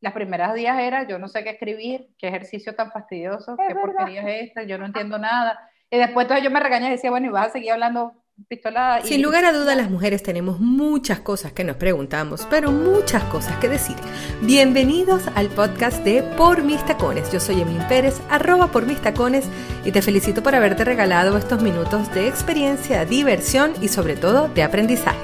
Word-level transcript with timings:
las 0.00 0.14
primeras 0.14 0.54
días 0.54 0.78
era, 0.78 1.06
yo 1.06 1.18
no 1.18 1.28
sé 1.28 1.44
qué 1.44 1.50
escribir, 1.50 2.08
qué 2.18 2.28
ejercicio 2.28 2.74
tan 2.74 2.90
fastidioso, 2.90 3.56
qué 3.68 3.74
porquería 3.74 4.22
es 4.22 4.48
esta, 4.48 4.62
yo 4.62 4.78
no 4.78 4.86
entiendo 4.86 5.18
nada. 5.18 5.58
Y 5.90 5.98
después 5.98 6.24
entonces 6.24 6.44
yo 6.44 6.50
me 6.50 6.60
regañé 6.60 6.88
y 6.88 6.92
decía, 6.92 7.10
bueno, 7.10 7.26
y 7.26 7.30
vas 7.30 7.48
a 7.48 7.50
seguir 7.50 7.72
hablando 7.72 8.14
pistola. 8.48 9.00
Sin 9.04 9.20
lugar 9.20 9.44
a 9.44 9.52
duda, 9.52 9.74
las 9.74 9.90
mujeres 9.90 10.22
tenemos 10.22 10.58
muchas 10.58 11.20
cosas 11.20 11.52
que 11.52 11.64
nos 11.64 11.76
preguntamos, 11.76 12.46
pero 12.48 12.70
muchas 12.70 13.22
cosas 13.24 13.58
que 13.58 13.68
decir. 13.68 13.96
Bienvenidos 14.40 15.28
al 15.34 15.48
podcast 15.48 16.02
de 16.02 16.22
Por 16.22 16.62
Mis 16.62 16.82
Tacones. 16.86 17.30
Yo 17.30 17.38
soy 17.38 17.60
Emil 17.60 17.82
Pérez, 17.86 18.22
arroba 18.30 18.68
por 18.68 18.86
mis 18.86 19.02
tacones, 19.02 19.46
y 19.84 19.92
te 19.92 20.00
felicito 20.00 20.42
por 20.42 20.54
haberte 20.54 20.84
regalado 20.84 21.36
estos 21.36 21.62
minutos 21.62 22.10
de 22.14 22.28
experiencia, 22.28 23.04
diversión 23.04 23.74
y 23.82 23.88
sobre 23.88 24.16
todo 24.16 24.48
de 24.48 24.62
aprendizaje. 24.62 25.18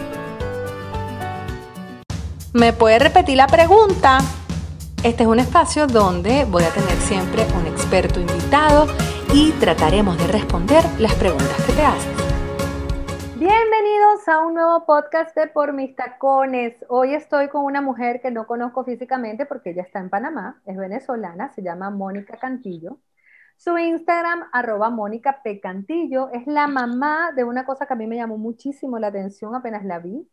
¿Me 2.53 2.75
puede 2.75 2.99
repetir 2.99 3.37
la 3.37 3.47
pregunta? 3.47 4.19
Este 5.07 5.23
es 5.23 5.29
un 5.29 5.39
espacio 5.39 5.87
donde 5.87 6.45
voy 6.47 6.65
a 6.65 6.75
tener 6.75 6.97
siempre 6.97 7.47
un 7.57 7.69
experto 7.69 8.19
invitado 8.19 8.89
y 9.33 9.53
trataremos 9.53 10.19
de 10.19 10.27
responder 10.27 10.83
las 10.99 11.15
preguntas 11.15 11.65
que 11.65 11.73
te 11.75 11.83
haces. 11.83 12.17
Bienvenidos 13.39 14.27
a 14.27 14.41
un 14.41 14.55
nuevo 14.55 14.85
podcast 14.85 15.33
de 15.37 15.47
Por 15.47 15.75
mis 15.75 15.95
tacones. 15.95 16.85
Hoy 16.89 17.15
estoy 17.15 17.47
con 17.47 17.63
una 17.63 17.81
mujer 17.81 18.21
que 18.21 18.33
no 18.33 18.49
conozco 18.49 18.83
físicamente 18.83 19.47
porque 19.47 19.71
ella 19.71 19.83
está 19.83 20.01
en 20.01 20.11
Panamá, 20.11 20.61
es 20.67 20.77
venezolana, 20.77 21.53
se 21.55 21.63
llama 21.63 21.91
Mónica 21.91 22.37
Cantillo. 22.39 22.99
Su 23.57 23.79
Instagram, 23.79 24.49
arroba 24.53 24.91
Mónica 24.91 25.41
P. 25.45 25.61
Cantillo, 25.61 26.31
es 26.33 26.49
la 26.49 26.67
mamá 26.67 27.31
de 27.31 27.45
una 27.45 27.65
cosa 27.65 27.87
que 27.87 27.93
a 27.93 27.97
mí 27.97 28.09
me 28.09 28.17
llamó 28.17 28.39
muchísimo 28.39 28.99
la 28.99 29.07
atención 29.07 29.55
apenas 29.55 29.85
la 29.85 30.01
vi. 30.01 30.29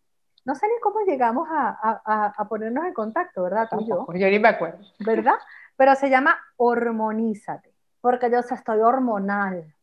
No 0.46 0.56
sé 0.56 0.68
ni 0.68 0.80
cómo 0.82 1.02
llegamos 1.06 1.48
a, 1.50 2.34
a, 2.38 2.48
ponernos 2.50 2.86
en 2.86 2.94
contacto, 2.94 3.44
¿verdad? 3.44 3.68
Tú 3.70 3.82
y 3.82 3.88
yo. 3.88 4.06
Yo 4.14 4.28
ni 4.30 4.40
me 4.40 4.50
acuerdo. 4.50 4.80
¿Verdad? 5.00 5.36
Pero 5.78 5.96
se 5.96 6.10
llama 6.10 6.38
Hormonízate, 6.58 7.74
porque 8.02 8.30
yo 8.30 8.40
estoy 8.40 8.80
hormonal. 8.80 9.74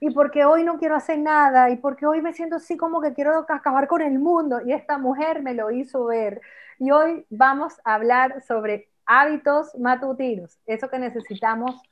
Y 0.00 0.10
porque 0.12 0.44
hoy 0.44 0.62
no 0.62 0.78
quiero 0.78 0.94
hacer 0.94 1.18
nada, 1.18 1.68
y 1.70 1.76
porque 1.76 2.06
hoy 2.06 2.22
me 2.22 2.32
siento 2.32 2.56
así 2.56 2.76
como 2.76 3.00
que 3.00 3.12
quiero 3.12 3.44
acabar 3.48 3.88
con 3.88 4.02
el 4.02 4.20
mundo, 4.20 4.60
y 4.64 4.72
esta 4.72 4.98
mujer 4.98 5.42
me 5.42 5.54
lo 5.54 5.72
hizo 5.72 6.04
ver. 6.06 6.40
Y 6.78 6.92
hoy 6.92 7.26
vamos 7.28 7.80
a 7.84 7.94
hablar 7.94 8.40
sobre 8.42 8.88
hábitos 9.06 9.74
matutinos, 9.76 10.58
eso 10.66 10.88
que 10.88 10.98
necesitamos, 10.98 11.82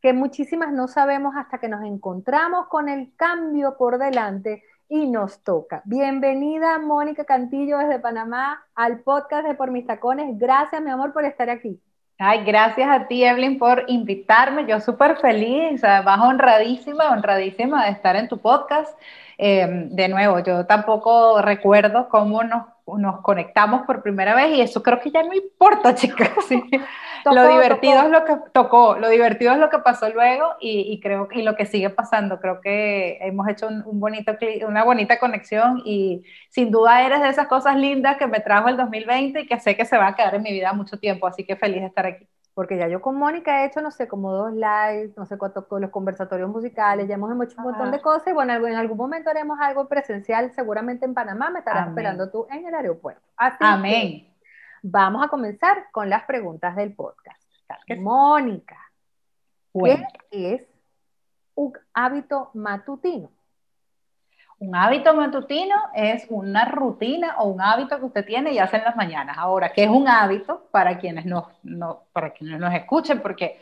que 0.00 0.12
muchísimas 0.12 0.72
no 0.72 0.86
sabemos 0.86 1.34
hasta 1.36 1.58
que 1.58 1.68
nos 1.68 1.82
encontramos 1.82 2.68
con 2.68 2.88
el 2.88 3.14
cambio 3.16 3.76
por 3.76 3.98
delante 3.98 4.62
y 4.94 5.08
nos 5.08 5.42
toca. 5.42 5.82
Bienvenida 5.86 6.78
Mónica 6.78 7.24
Cantillo 7.24 7.78
desde 7.78 7.98
Panamá 7.98 8.64
al 8.76 9.00
podcast 9.00 9.44
de 9.44 9.56
Por 9.56 9.72
Mis 9.72 9.88
Tacones. 9.88 10.38
Gracias, 10.38 10.80
mi 10.80 10.88
amor, 10.88 11.12
por 11.12 11.24
estar 11.24 11.50
aquí. 11.50 11.80
Ay, 12.16 12.44
gracias 12.44 12.88
a 12.88 13.08
ti, 13.08 13.24
Evelyn, 13.24 13.58
por 13.58 13.86
invitarme. 13.88 14.66
Yo 14.68 14.78
súper 14.78 15.16
feliz, 15.16 15.82
además 15.82 16.20
honradísima, 16.20 17.10
honradísima 17.10 17.86
de 17.86 17.90
estar 17.90 18.14
en 18.14 18.28
tu 18.28 18.38
podcast. 18.38 18.96
Eh, 19.36 19.88
de 19.90 20.08
nuevo, 20.08 20.38
yo 20.38 20.64
tampoco 20.64 21.42
recuerdo 21.42 22.08
cómo 22.08 22.44
nos 22.44 22.66
nos 22.86 23.20
conectamos 23.22 23.82
por 23.86 24.02
primera 24.02 24.34
vez 24.34 24.54
y 24.54 24.60
eso 24.60 24.82
creo 24.82 25.00
que 25.00 25.10
ya 25.10 25.22
no 25.22 25.32
importa, 25.32 25.94
chicas. 25.94 26.30
lo 27.24 27.48
divertido 27.48 28.02
es 28.02 28.10
lo 28.10 28.24
que 28.24 28.36
tocó, 28.52 28.96
lo 28.98 29.08
divertido 29.08 29.52
es 29.52 29.58
lo 29.58 29.70
que 29.70 29.78
pasó 29.78 30.08
luego 30.10 30.54
y, 30.60 31.00
creo 31.00 31.28
que 31.28 31.42
lo 31.42 31.56
que 31.56 31.66
sigue 31.66 31.90
pasando. 31.90 32.40
Creo 32.40 32.60
que 32.60 33.18
hemos 33.22 33.48
hecho 33.48 33.68
un, 33.68 33.98
bonito, 33.98 34.36
una 34.66 34.84
bonita 34.84 35.18
conexión 35.18 35.82
y 35.84 36.24
sin 36.50 36.70
duda 36.70 37.04
eres 37.06 37.20
de 37.22 37.28
esas 37.30 37.46
cosas 37.46 37.76
lindas 37.76 38.16
que 38.18 38.26
me 38.26 38.40
trajo 38.40 38.68
el 38.68 38.76
2020 38.76 39.40
y 39.40 39.46
que 39.46 39.60
sé 39.60 39.76
que 39.76 39.84
se 39.84 39.96
va 39.96 40.08
a 40.08 40.14
quedar 40.14 40.34
en 40.34 40.42
mi 40.42 40.52
vida 40.52 40.72
mucho 40.72 40.98
tiempo, 40.98 41.26
así 41.26 41.44
que 41.44 41.56
feliz 41.56 41.80
de 41.80 41.86
estar 41.86 42.06
aquí 42.06 42.26
porque 42.54 42.78
ya 42.78 42.86
yo 42.86 43.02
con 43.02 43.16
Mónica 43.16 43.62
he 43.62 43.66
hecho, 43.66 43.82
no 43.82 43.90
sé, 43.90 44.06
como 44.06 44.32
dos 44.32 44.52
lives, 44.52 45.16
no 45.16 45.26
sé 45.26 45.36
cuánto, 45.36 45.66
los 45.78 45.90
conversatorios 45.90 46.48
musicales, 46.48 47.08
ya 47.08 47.16
hemos 47.16 47.30
hecho 47.44 47.56
un 47.58 47.64
montón 47.64 47.90
de 47.90 48.00
cosas 48.00 48.28
y 48.28 48.32
bueno, 48.32 48.54
en 48.54 48.76
algún 48.76 48.96
momento 48.96 49.28
haremos 49.28 49.58
algo 49.60 49.88
presencial, 49.88 50.52
seguramente 50.54 51.04
en 51.04 51.14
Panamá, 51.14 51.50
me 51.50 51.58
estarás 51.58 51.88
esperando 51.88 52.30
tú 52.30 52.46
en 52.50 52.64
el 52.64 52.74
aeropuerto. 52.74 53.22
Amén. 53.36 54.32
vamos 54.82 55.24
a 55.24 55.28
comenzar 55.28 55.86
con 55.90 56.08
las 56.08 56.24
preguntas 56.24 56.76
del 56.76 56.94
podcast. 56.94 57.42
Mónica, 57.98 58.78
¿qué 60.30 60.54
es 60.54 60.62
un 61.56 61.72
hábito 61.92 62.50
matutino? 62.54 63.33
Un 64.66 64.74
hábito 64.74 65.14
matutino 65.14 65.74
es 65.94 66.26
una 66.30 66.64
rutina 66.64 67.36
o 67.38 67.48
un 67.48 67.60
hábito 67.60 67.98
que 67.98 68.06
usted 68.06 68.24
tiene 68.24 68.52
y 68.52 68.58
hace 68.58 68.78
en 68.78 68.84
las 68.84 68.96
mañanas. 68.96 69.36
Ahora, 69.38 69.72
¿qué 69.72 69.84
es 69.84 69.90
un 69.90 70.08
hábito 70.08 70.66
para 70.70 70.98
quienes 70.98 71.26
nos, 71.26 71.44
no, 71.62 72.04
para 72.12 72.30
quienes 72.30 72.58
nos 72.58 72.72
escuchen? 72.72 73.20
Porque 73.20 73.58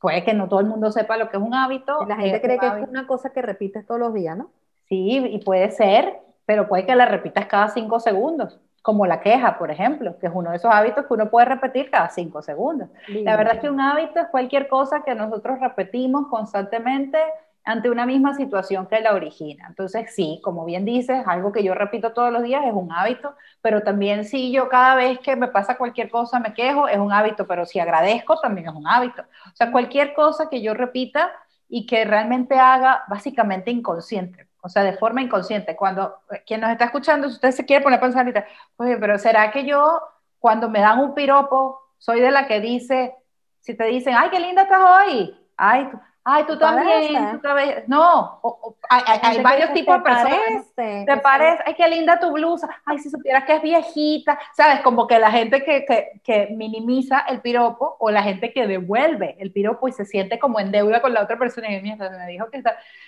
puede 0.00 0.24
que 0.24 0.32
no 0.32 0.48
todo 0.48 0.60
el 0.60 0.66
mundo 0.66 0.90
sepa 0.90 1.16
lo 1.16 1.28
que 1.28 1.36
es 1.36 1.42
un 1.42 1.54
hábito. 1.54 2.04
La 2.06 2.16
gente 2.16 2.40
cree 2.40 2.58
que 2.58 2.66
es 2.66 2.88
una 2.88 3.06
cosa 3.06 3.30
que 3.30 3.42
repites 3.42 3.86
todos 3.86 4.00
los 4.00 4.14
días, 4.14 4.36
¿no? 4.36 4.50
Sí, 4.88 5.16
y 5.16 5.38
puede 5.38 5.70
ser, 5.70 6.18
pero 6.46 6.68
puede 6.68 6.86
que 6.86 6.94
la 6.94 7.06
repitas 7.06 7.46
cada 7.46 7.68
cinco 7.68 8.00
segundos, 8.00 8.60
como 8.82 9.06
la 9.06 9.20
queja, 9.20 9.58
por 9.58 9.70
ejemplo, 9.70 10.18
que 10.18 10.26
es 10.26 10.32
uno 10.34 10.50
de 10.50 10.56
esos 10.56 10.70
hábitos 10.72 11.06
que 11.06 11.14
uno 11.14 11.30
puede 11.30 11.46
repetir 11.46 11.90
cada 11.90 12.10
cinco 12.10 12.42
segundos. 12.42 12.88
La 13.08 13.36
verdad 13.36 13.54
es 13.54 13.60
que 13.60 13.70
un 13.70 13.80
hábito 13.80 14.20
es 14.20 14.28
cualquier 14.28 14.68
cosa 14.68 15.02
que 15.04 15.14
nosotros 15.14 15.58
repetimos 15.60 16.28
constantemente 16.28 17.18
ante 17.64 17.88
una 17.90 18.04
misma 18.04 18.34
situación 18.34 18.86
que 18.86 19.00
la 19.00 19.14
origina. 19.14 19.66
Entonces, 19.68 20.14
sí, 20.14 20.40
como 20.44 20.64
bien 20.64 20.84
dices, 20.84 21.26
algo 21.26 21.50
que 21.50 21.64
yo 21.64 21.74
repito 21.74 22.12
todos 22.12 22.30
los 22.30 22.42
días 22.42 22.64
es 22.66 22.72
un 22.74 22.92
hábito, 22.92 23.34
pero 23.62 23.82
también 23.82 24.24
si 24.24 24.52
yo 24.52 24.68
cada 24.68 24.94
vez 24.94 25.18
que 25.20 25.34
me 25.34 25.48
pasa 25.48 25.78
cualquier 25.78 26.10
cosa 26.10 26.38
me 26.40 26.52
quejo, 26.52 26.88
es 26.88 26.98
un 26.98 27.12
hábito, 27.12 27.46
pero 27.46 27.64
si 27.64 27.80
agradezco, 27.80 28.38
también 28.38 28.68
es 28.68 28.74
un 28.74 28.86
hábito. 28.86 29.22
O 29.22 29.56
sea, 29.56 29.72
cualquier 29.72 30.12
cosa 30.14 30.48
que 30.50 30.60
yo 30.60 30.74
repita 30.74 31.32
y 31.68 31.86
que 31.86 32.04
realmente 32.04 32.58
haga 32.58 33.04
básicamente 33.08 33.70
inconsciente, 33.70 34.48
o 34.60 34.68
sea, 34.68 34.82
de 34.84 34.92
forma 34.98 35.22
inconsciente. 35.22 35.74
Cuando 35.74 36.16
eh, 36.30 36.42
quien 36.46 36.60
nos 36.60 36.70
está 36.70 36.84
escuchando, 36.84 37.28
si 37.28 37.34
usted 37.34 37.50
se 37.52 37.64
quiere 37.64 37.82
poner 37.82 37.98
a 37.98 38.02
pensar 38.02 38.20
ahorita, 38.20 38.46
pero 38.76 39.18
¿será 39.18 39.50
que 39.50 39.64
yo 39.64 40.00
cuando 40.38 40.68
me 40.68 40.80
dan 40.80 41.00
un 41.00 41.14
piropo, 41.14 41.80
soy 41.96 42.20
de 42.20 42.30
la 42.30 42.46
que 42.46 42.60
dice, 42.60 43.14
si 43.60 43.74
te 43.74 43.84
dicen, 43.84 44.14
ay, 44.14 44.28
qué 44.28 44.38
linda 44.38 44.62
estás 44.62 44.80
hoy, 44.80 45.34
ay, 45.56 45.88
Ay, 46.26 46.44
tú 46.46 46.58
también, 46.58 47.32
tú 47.32 47.38
también. 47.40 47.84
No, 47.86 48.40
hay, 48.88 49.42
varios 49.42 49.74
tipos 49.74 49.98
de 49.98 50.02
personas. 50.02 50.74
te 50.74 51.16
parece, 51.18 51.62
ay, 51.66 51.74
qué 51.74 51.86
linda 51.86 52.18
tu 52.18 52.32
blusa. 52.32 52.66
Ay, 52.86 52.98
si 52.98 53.10
supieras 53.10 53.44
que 53.44 53.56
es 53.56 53.62
viejita. 53.62 54.38
¿Sabes? 54.54 54.80
Como 54.80 55.06
que 55.06 55.18
la 55.18 55.30
gente 55.30 55.62
que, 55.62 55.84
que, 55.84 56.20
que, 56.24 56.48
minimiza 56.56 57.20
el 57.28 57.42
piropo 57.42 57.96
o 58.00 58.10
la 58.10 58.22
gente 58.22 58.54
que 58.54 58.66
devuelve 58.66 59.36
el 59.38 59.52
piropo 59.52 59.86
y 59.86 59.92
se 59.92 60.06
siente 60.06 60.38
como 60.38 60.58
en 60.60 60.72
deuda 60.72 61.02
con 61.02 61.12
la 61.12 61.22
otra 61.22 61.38
persona. 61.38 61.70
Y 61.70 61.82
me 61.82 62.26
dijo 62.26 62.50
que, 62.50 62.62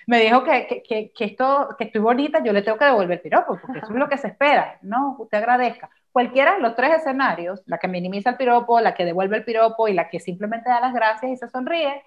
me 0.07 0.21
dijo 0.21 0.45
que, 0.45 0.83
que, 0.87 1.11
que, 1.11 1.25
esto, 1.25 1.69
que 1.79 1.85
estoy 1.85 2.03
bonita, 2.03 2.43
yo 2.45 2.53
le 2.53 2.61
tengo 2.61 2.77
que 2.77 2.85
devolver 2.85 3.13
el 3.13 3.23
piropo, 3.23 3.59
porque 3.59 3.79
eso 3.79 3.93
es 3.93 3.99
lo 3.99 4.11
que 4.11 4.19
se 4.19 4.29
espera. 4.29 4.79
No, 4.83 5.17
usted 5.19 5.39
agradezca. 5.39 5.89
Cualquiera 6.13 6.57
de 6.57 6.61
los 6.61 6.77
tres 6.77 6.97
escenarios, 6.97 7.63
la 7.65 7.79
que 7.79 7.89
minimiza 7.89 8.31
el 8.31 8.37
piropo, 8.37 8.79
la 8.81 8.95
que 8.95 9.07
devuelve 9.07 9.39
el 9.39 9.45
piropo 9.45 9.89
y 9.89 9.95
la 9.95 10.11
que 10.11 10.21
simplemente 10.21 10.69
da 10.69 10.81
las 10.81 10.93
gracias 10.93 11.33
y 11.33 11.37
se 11.37 11.49
sonríe, 11.49 12.03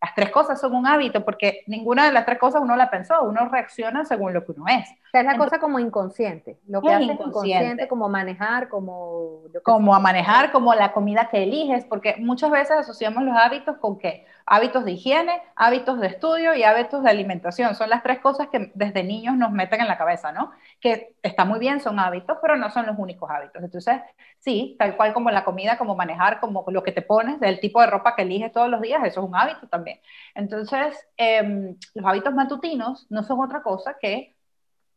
las 0.00 0.14
tres 0.14 0.30
cosas 0.30 0.60
son 0.60 0.74
un 0.74 0.86
hábito 0.86 1.24
porque 1.24 1.62
ninguna 1.66 2.06
de 2.06 2.12
las 2.12 2.26
tres 2.26 2.38
cosas 2.38 2.60
uno 2.60 2.76
la 2.76 2.90
pensó, 2.90 3.22
uno 3.22 3.48
reacciona 3.48 4.04
según 4.04 4.34
lo 4.34 4.44
que 4.44 4.52
uno 4.52 4.66
es. 4.68 4.88
O 4.90 5.10
sea, 5.10 5.22
es 5.22 5.26
la 5.26 5.38
cosa 5.38 5.58
como 5.58 5.78
inconsciente, 5.78 6.58
lo 6.68 6.82
que 6.82 6.92
haces 6.92 7.08
inconsciente, 7.08 7.88
como 7.88 8.08
manejar, 8.08 8.68
como... 8.68 9.40
Como 9.62 9.94
a 9.94 9.98
manejar, 9.98 10.52
como 10.52 10.74
la 10.74 10.92
comida 10.92 11.28
que 11.30 11.42
eliges, 11.42 11.84
porque 11.86 12.16
muchas 12.18 12.50
veces 12.50 12.72
asociamos 12.72 13.24
los 13.24 13.36
hábitos 13.36 13.78
con 13.78 13.98
qué? 13.98 14.26
Hábitos 14.46 14.84
de 14.84 14.92
higiene, 14.92 15.42
hábitos 15.56 15.98
de 16.00 16.06
estudio 16.06 16.54
y 16.54 16.62
hábitos 16.62 17.02
de 17.02 17.10
alimentación. 17.10 17.74
Son 17.74 17.90
las 17.90 18.02
tres 18.02 18.20
cosas 18.20 18.48
que 18.48 18.70
desde 18.74 19.02
niños 19.02 19.36
nos 19.36 19.50
meten 19.50 19.80
en 19.80 19.88
la 19.88 19.98
cabeza, 19.98 20.30
¿no? 20.32 20.52
Que 20.80 21.16
está 21.22 21.44
muy 21.44 21.58
bien, 21.58 21.80
son 21.80 21.98
hábitos, 21.98 22.38
pero 22.40 22.56
no 22.56 22.70
son 22.70 22.86
los 22.86 22.96
únicos 22.98 23.28
hábitos. 23.28 23.62
Entonces, 23.62 24.00
sí, 24.38 24.76
tal 24.78 24.96
cual 24.96 25.12
como 25.12 25.30
la 25.30 25.44
comida, 25.44 25.76
como 25.76 25.96
manejar, 25.96 26.40
como 26.40 26.64
lo 26.68 26.82
que 26.82 26.92
te 26.92 27.02
pones, 27.02 27.40
del 27.40 27.60
tipo 27.60 27.80
de 27.80 27.88
ropa 27.88 28.14
que 28.14 28.22
eliges 28.22 28.52
todos 28.52 28.68
los 28.70 28.80
días, 28.80 29.00
eso 29.04 29.20
es 29.20 29.28
un 29.28 29.34
hábito 29.36 29.66
también. 29.68 30.00
Entonces, 30.34 30.96
em, 31.16 31.76
los 31.94 32.06
hábitos 32.06 32.34
matutinos 32.34 33.06
no 33.10 33.22
son 33.24 33.40
otra 33.40 33.62
cosa 33.62 33.96
que 34.00 34.36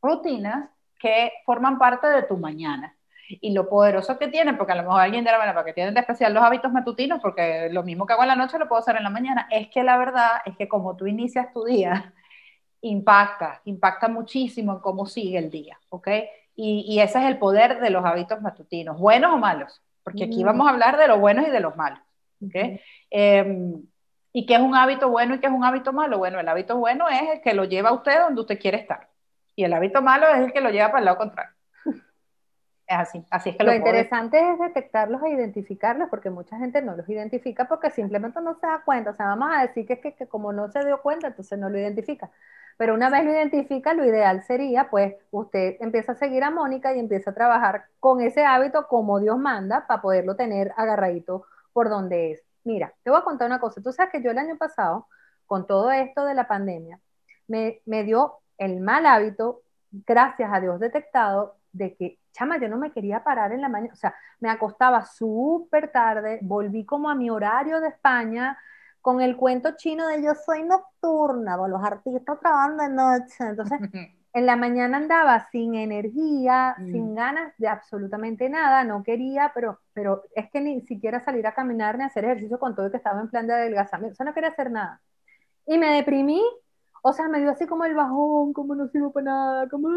rutinas 0.02 0.70
que 1.00 1.32
forman 1.46 1.80
parte 1.80 2.08
de 2.08 2.24
tu 2.24 2.38
mañana 2.38 2.96
y 3.30 3.54
lo 3.54 3.70
poderoso 3.70 4.18
que 4.18 4.28
tienen, 4.28 4.58
porque 4.58 4.74
a 4.74 4.76
lo 4.76 4.84
mejor 4.84 5.02
alguien 5.02 5.24
dirá, 5.24 5.38
bueno, 5.38 5.54
¿para 5.54 5.66
qué 5.66 5.74
tienen 5.74 5.94
de 5.94 6.00
especial 6.00 6.34
los 6.34 6.44
hábitos 6.44 6.72
matutinos? 6.72 7.20
Porque 7.22 7.70
lo 7.72 7.84
mismo 7.84 8.06
que 8.06 8.14
hago 8.14 8.24
en 8.24 8.30
la 8.30 8.36
noche 8.36 8.58
lo 8.58 8.68
puedo 8.68 8.80
hacer 8.82 8.96
en 8.98 9.04
la 9.04 9.12
mañana. 9.12 9.48
Es 9.52 9.70
que 9.70 9.84
la 9.84 9.98
verdad 9.98 10.42
es 10.46 10.58
que 10.58 10.68
como 10.68 10.96
tú 10.96 11.06
inicias 11.06 11.54
tu 11.54 11.64
día, 11.64 12.14
impacta, 12.82 13.62
impacta 13.66 14.08
muchísimo 14.08 14.74
en 14.74 14.80
cómo 14.80 15.06
sigue 15.06 15.38
el 15.38 15.52
día, 15.52 15.80
¿ok? 15.90 16.08
Y, 16.56 16.86
y 16.88 17.00
ese 17.00 17.20
es 17.20 17.26
el 17.26 17.38
poder 17.38 17.80
de 17.80 17.90
los 17.90 18.04
hábitos 18.04 18.42
matutinos, 18.42 18.98
buenos 18.98 19.34
o 19.34 19.38
malos, 19.38 19.82
porque 20.04 20.24
aquí 20.24 20.44
vamos 20.44 20.68
a 20.68 20.72
hablar 20.72 20.98
de 20.98 21.08
los 21.08 21.20
buenos 21.20 21.48
y 21.48 21.52
de 21.52 21.60
los 21.60 21.76
malos, 21.76 22.00
¿ok? 22.44 22.80
Em, 23.12 23.84
¿Y 24.32 24.46
qué 24.46 24.56
es 24.56 24.62
un 24.62 24.76
hábito 24.76 25.10
bueno 25.10 25.36
y 25.36 25.40
qué 25.40 25.48
es 25.48 25.54
un 25.54 25.64
hábito 25.64 25.92
malo? 25.94 26.18
Bueno, 26.18 26.40
el 26.40 26.48
hábito 26.48 26.78
bueno 26.78 27.08
es 27.10 27.22
el 27.34 27.42
que 27.42 27.54
lo 27.54 27.66
lleva 27.66 27.90
a 27.90 27.94
usted 27.94 28.20
donde 28.20 28.42
usted 28.42 28.60
quiere 28.60 28.78
estar. 28.78 29.10
Y 29.56 29.64
el 29.64 29.74
hábito 29.74 30.02
malo 30.02 30.28
es 30.28 30.40
el 30.40 30.54
que 30.54 30.62
lo 30.62 30.70
lleva 30.70 30.88
para 30.88 31.00
el 31.00 31.06
lado 31.06 31.18
contrario. 31.18 31.54
Es 32.90 32.98
así, 32.98 33.24
así 33.30 33.50
es 33.52 33.56
que 33.56 33.64
lo, 33.64 33.70
lo 33.70 33.78
interesante 33.78 34.40
es 34.40 34.58
detectarlos 34.58 35.22
e 35.22 35.30
identificarlos, 35.30 36.10
porque 36.10 36.32
mucha 36.32 36.58
gente 36.58 36.82
no 36.82 36.96
los 36.98 37.08
identifica 37.08 37.68
porque 37.68 37.92
simplemente 37.92 38.42
no 38.42 38.56
se 38.56 38.66
da 38.66 38.82
cuenta. 38.84 39.12
O 39.12 39.14
sea, 39.14 39.28
vamos 39.28 39.52
a 39.56 39.62
decir 39.62 39.86
que, 39.86 40.00
que, 40.02 40.16
que 40.16 40.26
como 40.28 40.52
no 40.52 40.72
se 40.72 40.84
dio 40.84 41.00
cuenta, 41.00 41.28
entonces 41.28 41.60
no 41.60 41.70
lo 41.70 41.78
identifica. 41.78 42.32
Pero 42.78 42.96
una 42.96 43.12
vez 43.12 43.26
lo 43.26 43.32
identifica, 43.32 43.94
lo 43.94 44.04
ideal 44.06 44.42
sería, 44.42 44.90
pues, 44.90 45.14
usted 45.30 45.76
empieza 45.82 46.14
a 46.14 46.16
seguir 46.16 46.44
a 46.44 46.50
Mónica 46.50 46.96
y 46.96 47.00
empieza 47.00 47.30
a 47.30 47.36
trabajar 47.36 47.86
con 48.00 48.22
ese 48.22 48.44
hábito 48.44 48.88
como 48.88 49.20
Dios 49.20 49.38
manda 49.38 49.86
para 49.86 50.02
poderlo 50.02 50.36
tener 50.36 50.74
agarradito 50.76 51.46
por 51.74 51.90
donde 51.90 52.32
es. 52.32 52.44
Mira, 52.64 52.92
te 53.04 53.12
voy 53.12 53.20
a 53.20 53.24
contar 53.24 53.46
una 53.48 53.60
cosa. 53.60 53.84
Tú 53.84 53.92
sabes 53.92 54.12
que 54.12 54.24
yo 54.24 54.32
el 54.32 54.40
año 54.40 54.58
pasado, 54.58 55.08
con 55.46 55.68
todo 55.68 55.92
esto 55.92 56.26
de 56.26 56.34
la 56.34 56.48
pandemia, 56.48 57.00
me, 57.48 57.82
me 57.86 58.04
dio 58.04 58.40
el 58.58 58.80
mal 58.82 59.06
hábito, 59.06 59.62
gracias 59.92 60.50
a 60.52 60.60
Dios 60.60 60.80
detectado, 60.80 61.59
de 61.72 61.96
que, 61.96 62.20
chama, 62.32 62.60
yo 62.60 62.68
no 62.68 62.78
me 62.78 62.92
quería 62.92 63.24
parar 63.24 63.52
en 63.52 63.62
la 63.62 63.70
mañana, 63.70 63.94
o 63.94 63.98
sea, 63.98 64.14
me 64.40 64.50
acostaba 64.50 65.06
súper 65.06 65.92
tarde, 65.92 66.40
volví 66.42 66.86
como 66.86 67.10
a 67.10 67.16
mi 67.16 67.30
horario 67.30 67.82
de 67.82 67.90
España, 67.90 68.58
con 69.02 69.22
el 69.22 69.38
cuento 69.38 69.76
chino 69.78 70.08
de 70.08 70.22
yo 70.22 70.34
soy 70.36 70.64
nocturna, 70.64 71.60
o 71.60 71.68
los 71.68 71.84
artistas 71.84 72.40
trabajan 72.40 72.78
de 72.78 72.90
noche, 72.90 73.36
entonces 73.40 73.80
en 74.34 74.46
la 74.46 74.56
mañana 74.56 74.98
andaba 74.98 75.48
sin 75.52 75.76
energía, 75.76 76.76
mm. 76.78 76.92
sin 76.92 77.16
ganas 77.16 77.54
de 77.58 77.68
absolutamente 77.68 78.50
nada, 78.50 78.84
no 78.84 79.04
quería, 79.04 79.52
pero, 79.54 79.80
pero 79.94 80.24
es 80.36 80.50
que 80.52 80.62
ni 80.62 80.82
siquiera 80.82 81.20
salir 81.24 81.48
a 81.48 81.54
caminar 81.54 81.98
ni 81.98 82.04
hacer 82.04 82.26
ejercicio 82.26 82.60
con 82.60 82.76
todo 82.76 82.88
el 82.88 82.92
que 82.92 82.98
estaba 82.98 83.22
en 83.22 83.30
plan 83.30 83.48
de 83.48 83.54
adelgazamiento, 83.54 84.14
o 84.14 84.16
sea, 84.16 84.26
no 84.26 84.34
quería 84.34 84.50
hacer 84.50 84.72
nada. 84.72 85.02
Y 85.66 85.78
me 85.78 85.94
deprimí 85.94 86.44
o 87.02 87.14
sea, 87.14 87.28
me 87.28 87.40
dio 87.40 87.52
así 87.52 87.66
como 87.68 87.86
el 87.86 87.96
bajón, 87.96 88.54
como 88.54 88.76
no 88.76 88.88
sirvo 88.88 89.12
para 89.12 89.26
nada, 89.26 89.70
como 89.70 89.90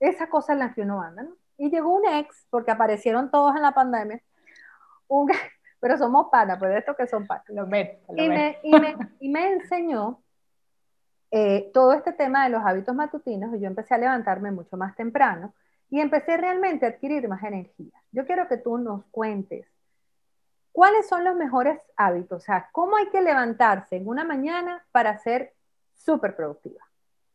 esa 0.00 0.28
cosa 0.28 0.52
en 0.52 0.58
la 0.60 0.74
que 0.74 0.82
uno 0.82 1.00
anda, 1.02 1.22
¿no? 1.22 1.36
Y 1.58 1.70
llegó 1.70 1.94
un 1.94 2.06
ex, 2.06 2.46
porque 2.50 2.70
aparecieron 2.70 3.30
todos 3.30 3.54
en 3.56 3.62
la 3.62 3.72
pandemia, 3.72 4.20
un, 5.08 5.28
pero 5.80 5.96
somos 5.98 6.28
panas, 6.30 6.58
pues 6.58 6.70
de 6.70 6.78
estos 6.78 6.96
que 6.96 7.06
son 7.06 7.26
panas. 7.26 7.44
Lo 7.48 7.66
ven, 7.66 7.98
y, 8.16 8.28
me, 8.28 8.58
y, 8.62 8.72
me, 8.72 8.96
y, 9.20 9.28
me, 9.28 9.52
enseñó 9.52 10.22
eh, 11.30 11.70
todo 11.72 11.92
este 11.92 12.12
tema 12.12 12.44
de 12.44 12.50
los 12.50 12.62
hábitos 12.64 12.94
matutinos 12.94 13.54
y 13.54 13.60
yo 13.60 13.66
empecé 13.66 13.94
a 13.94 13.98
levantarme 13.98 14.50
mucho 14.50 14.76
más 14.76 14.94
temprano 14.96 15.54
y 15.90 16.00
empecé 16.00 16.36
realmente 16.36 16.86
a 16.86 16.90
adquirir 16.90 17.28
más 17.28 17.42
energía. 17.42 17.92
Yo 18.12 18.26
quiero 18.26 18.48
que 18.48 18.56
tú 18.56 18.78
nos 18.78 19.04
cuentes 19.10 19.66
cuáles 20.72 21.06
son 21.06 21.22
los 21.24 21.36
mejores 21.36 21.78
hábitos, 21.96 22.42
o 22.42 22.44
sea, 22.44 22.70
cómo 22.72 22.96
hay 22.96 23.08
que 23.10 23.20
levantarse 23.20 23.96
en 23.96 24.08
una 24.08 24.24
mañana 24.24 24.84
para 24.90 25.18
ser 25.18 25.52
súper 25.96 26.34
productiva. 26.34 26.84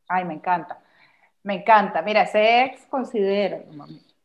Ay, 0.08 0.26
me 0.26 0.34
encanta. 0.34 0.80
Me 1.44 1.56
encanta. 1.56 2.02
Mira, 2.02 2.24
ese 2.24 2.66
ex 2.66 2.86
considera, 2.88 3.60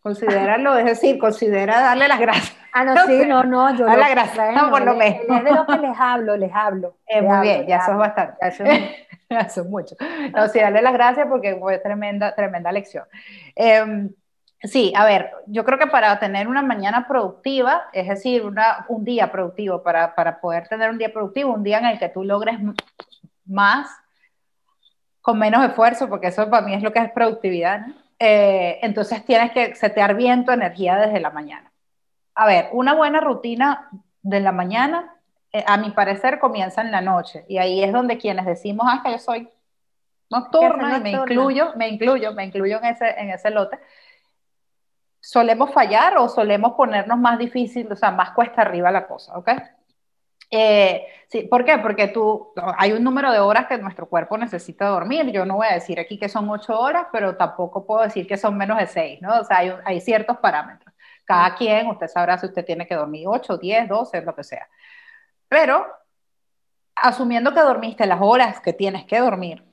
considéralo, 0.01 0.77
es 0.77 0.85
decir, 0.85 1.19
considera 1.19 1.81
darle 1.81 2.09
las 2.09 2.19
gracias. 2.19 2.57
Ah, 2.73 2.85
no, 2.85 3.07
sí, 3.07 3.25
no, 3.27 3.45
no, 3.45 3.77
yo. 3.77 3.85
Darle 3.85 4.01
las 4.01 4.11
gracias, 4.11 4.55
no, 4.55 4.71
por 4.71 4.83
lo 4.83 4.95
menos. 4.97 5.21
Es 5.29 5.45
de 5.45 5.53
lo 5.53 5.67
que 5.67 5.79
les 5.79 5.97
hablo, 5.99 6.37
les 6.37 6.53
hablo. 6.53 6.97
muy 7.23 7.41
bien, 7.43 7.67
ya 7.67 7.77
eso 7.77 7.93
es 7.93 7.99
bastante. 7.99 8.37
Eso 8.41 8.65
es, 8.65 9.59
mucho. 9.69 9.95
No, 10.35 10.49
sí, 10.49 10.59
darle 10.59 10.83
las 10.83 10.93
gracias 10.93 11.27
porque 11.29 11.57
fue 11.57 11.79
tremenda, 11.79 12.35
tremenda 12.35 12.73
lección. 12.73 13.05
Em, 13.55 14.11
sí, 14.63 14.93
a 14.97 15.05
ver, 15.05 15.31
yo 15.47 15.65
creo 15.65 15.79
que 15.79 15.87
para 15.87 16.19
tener 16.19 16.49
una 16.49 16.63
mañana 16.63 17.07
productiva, 17.07 17.85
es 17.93 18.09
decir, 18.09 18.45
una, 18.45 18.87
un 18.89 19.05
día 19.05 19.31
productivo, 19.31 19.83
para, 19.83 20.15
para 20.15 20.41
poder 20.41 20.67
tener 20.67 20.91
un 20.91 20.99
día 20.99 21.13
productivo, 21.13 21.53
un 21.53 21.63
día 21.63 21.79
en 21.79 21.87
el 21.87 21.99
que 21.99 22.09
tú 22.09 22.25
logres 22.25 22.59
más 23.45 24.02
con 25.23 25.39
menos 25.39 25.65
esfuerzo, 25.65 26.09
porque 26.09 26.27
eso 26.27 26.51
para 26.51 26.67
mí 26.67 26.75
es 26.75 26.83
lo 26.83 26.93
que 26.93 26.99
es 26.99 27.11
productividad, 27.13 27.87
eh, 28.19 28.81
entonces 28.83 29.25
tienes 29.25 29.53
que 29.53 29.75
setear 29.75 30.15
bien 30.15 30.45
tu 30.45 30.53
energía 30.53 30.97
desde 30.97 31.21
la 31.21 31.31
mañana. 31.31 31.73
A 32.35 32.47
ver, 32.47 32.69
una 32.73 32.95
buena 32.95 33.21
rutina 33.21 33.89
de 34.23 34.41
la 34.41 34.53
mañana, 34.53 35.17
eh, 35.53 35.65
a 35.67 35.77
mi 35.77 35.91
parecer, 35.91 36.39
comienza 36.39 36.83
en 36.83 36.91
la 36.91 37.01
noche, 37.01 37.45
y 37.49 37.59
ahí 37.59 37.83
es 37.83 37.93
donde 37.93 38.19
quienes 38.19 38.45
decimos, 38.45 38.87
ah, 38.89 39.01
que 39.05 39.13
yo 39.13 39.19
soy 39.19 39.49
nocturna, 40.29 40.99
y 40.99 41.01
me 41.01 41.11
incluyo, 41.13 41.73
me 41.77 41.89
incluyo, 41.89 42.33
me 42.33 42.45
incluyo 42.45 42.79
en 42.79 42.87
ese, 42.87 43.09
en 43.21 43.31
ese 43.31 43.51
lote, 43.51 43.79
solemos 45.21 45.73
fallar 45.73 46.19
o 46.19 46.29
solemos 46.29 46.73
ponernos 46.73 47.19
más 47.19 47.39
difícil, 47.39 47.91
o 47.93 47.97
sea, 47.97 48.11
más 48.11 48.31
cuesta 48.31 48.63
arriba 48.63 48.91
la 48.91 49.07
cosa, 49.07 49.39
¿ok? 49.39 49.51
Eh, 50.55 51.07
sí, 51.29 51.45
¿Por 51.45 51.65
qué? 51.65 51.79
Porque 51.79 52.09
tú, 52.09 52.53
hay 52.77 52.93
un 52.93 53.03
número 53.03 53.33
de 53.33 53.41
horas 53.41 53.67
que 53.67 53.79
nuestro 53.79 54.07
cuerpo 54.07 54.37
necesita 54.37 54.87
dormir. 54.89 55.33
Yo 55.33 55.47
no 55.47 55.57
voy 55.57 55.67
a 55.67 55.75
decir 55.75 55.99
aquí 55.99 56.19
que 56.19 56.29
son 56.29 56.49
ocho 56.51 56.79
horas, 56.79 57.07
pero 57.11 57.37
tampoco 57.37 57.87
puedo 57.87 58.03
decir 58.03 58.27
que 58.27 58.37
son 58.37 58.59
menos 58.59 58.77
de 58.79 58.87
seis, 58.87 59.23
¿no? 59.23 59.41
O 59.41 59.45
sea, 59.45 59.59
hay, 59.59 59.75
hay 59.87 60.01
ciertos 60.03 60.37
parámetros. 60.39 60.95
Cada 61.25 61.55
quien, 61.55 61.87
usted 61.87 62.07
sabrá 62.07 62.37
si 62.37 62.47
usted 62.47 62.67
tiene 62.67 62.87
que 62.87 62.95
dormir 62.95 63.27
ocho, 63.29 63.57
diez, 63.57 63.89
doce, 63.89 64.21
lo 64.21 64.35
que 64.35 64.45
sea. 64.45 64.69
Pero, 65.49 65.87
asumiendo 66.97 67.55
que 67.55 67.61
dormiste 67.61 68.07
las 68.07 68.21
horas 68.21 68.61
que 68.61 68.75
tienes 68.75 69.07
que 69.07 69.21
dormir, 69.21 69.65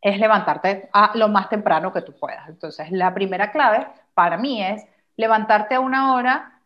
es 0.00 0.18
levantarte 0.18 0.88
a 0.94 1.12
lo 1.16 1.28
más 1.28 1.50
temprano 1.50 1.92
que 1.92 2.00
tú 2.00 2.18
puedas. 2.18 2.48
Entonces, 2.48 2.90
la 2.90 3.12
primera 3.12 3.52
clave 3.52 3.86
para 4.14 4.38
mí 4.38 4.62
es 4.64 4.86
levantarte 5.16 5.74
a 5.74 5.80
una 5.80 6.14
hora 6.14 6.59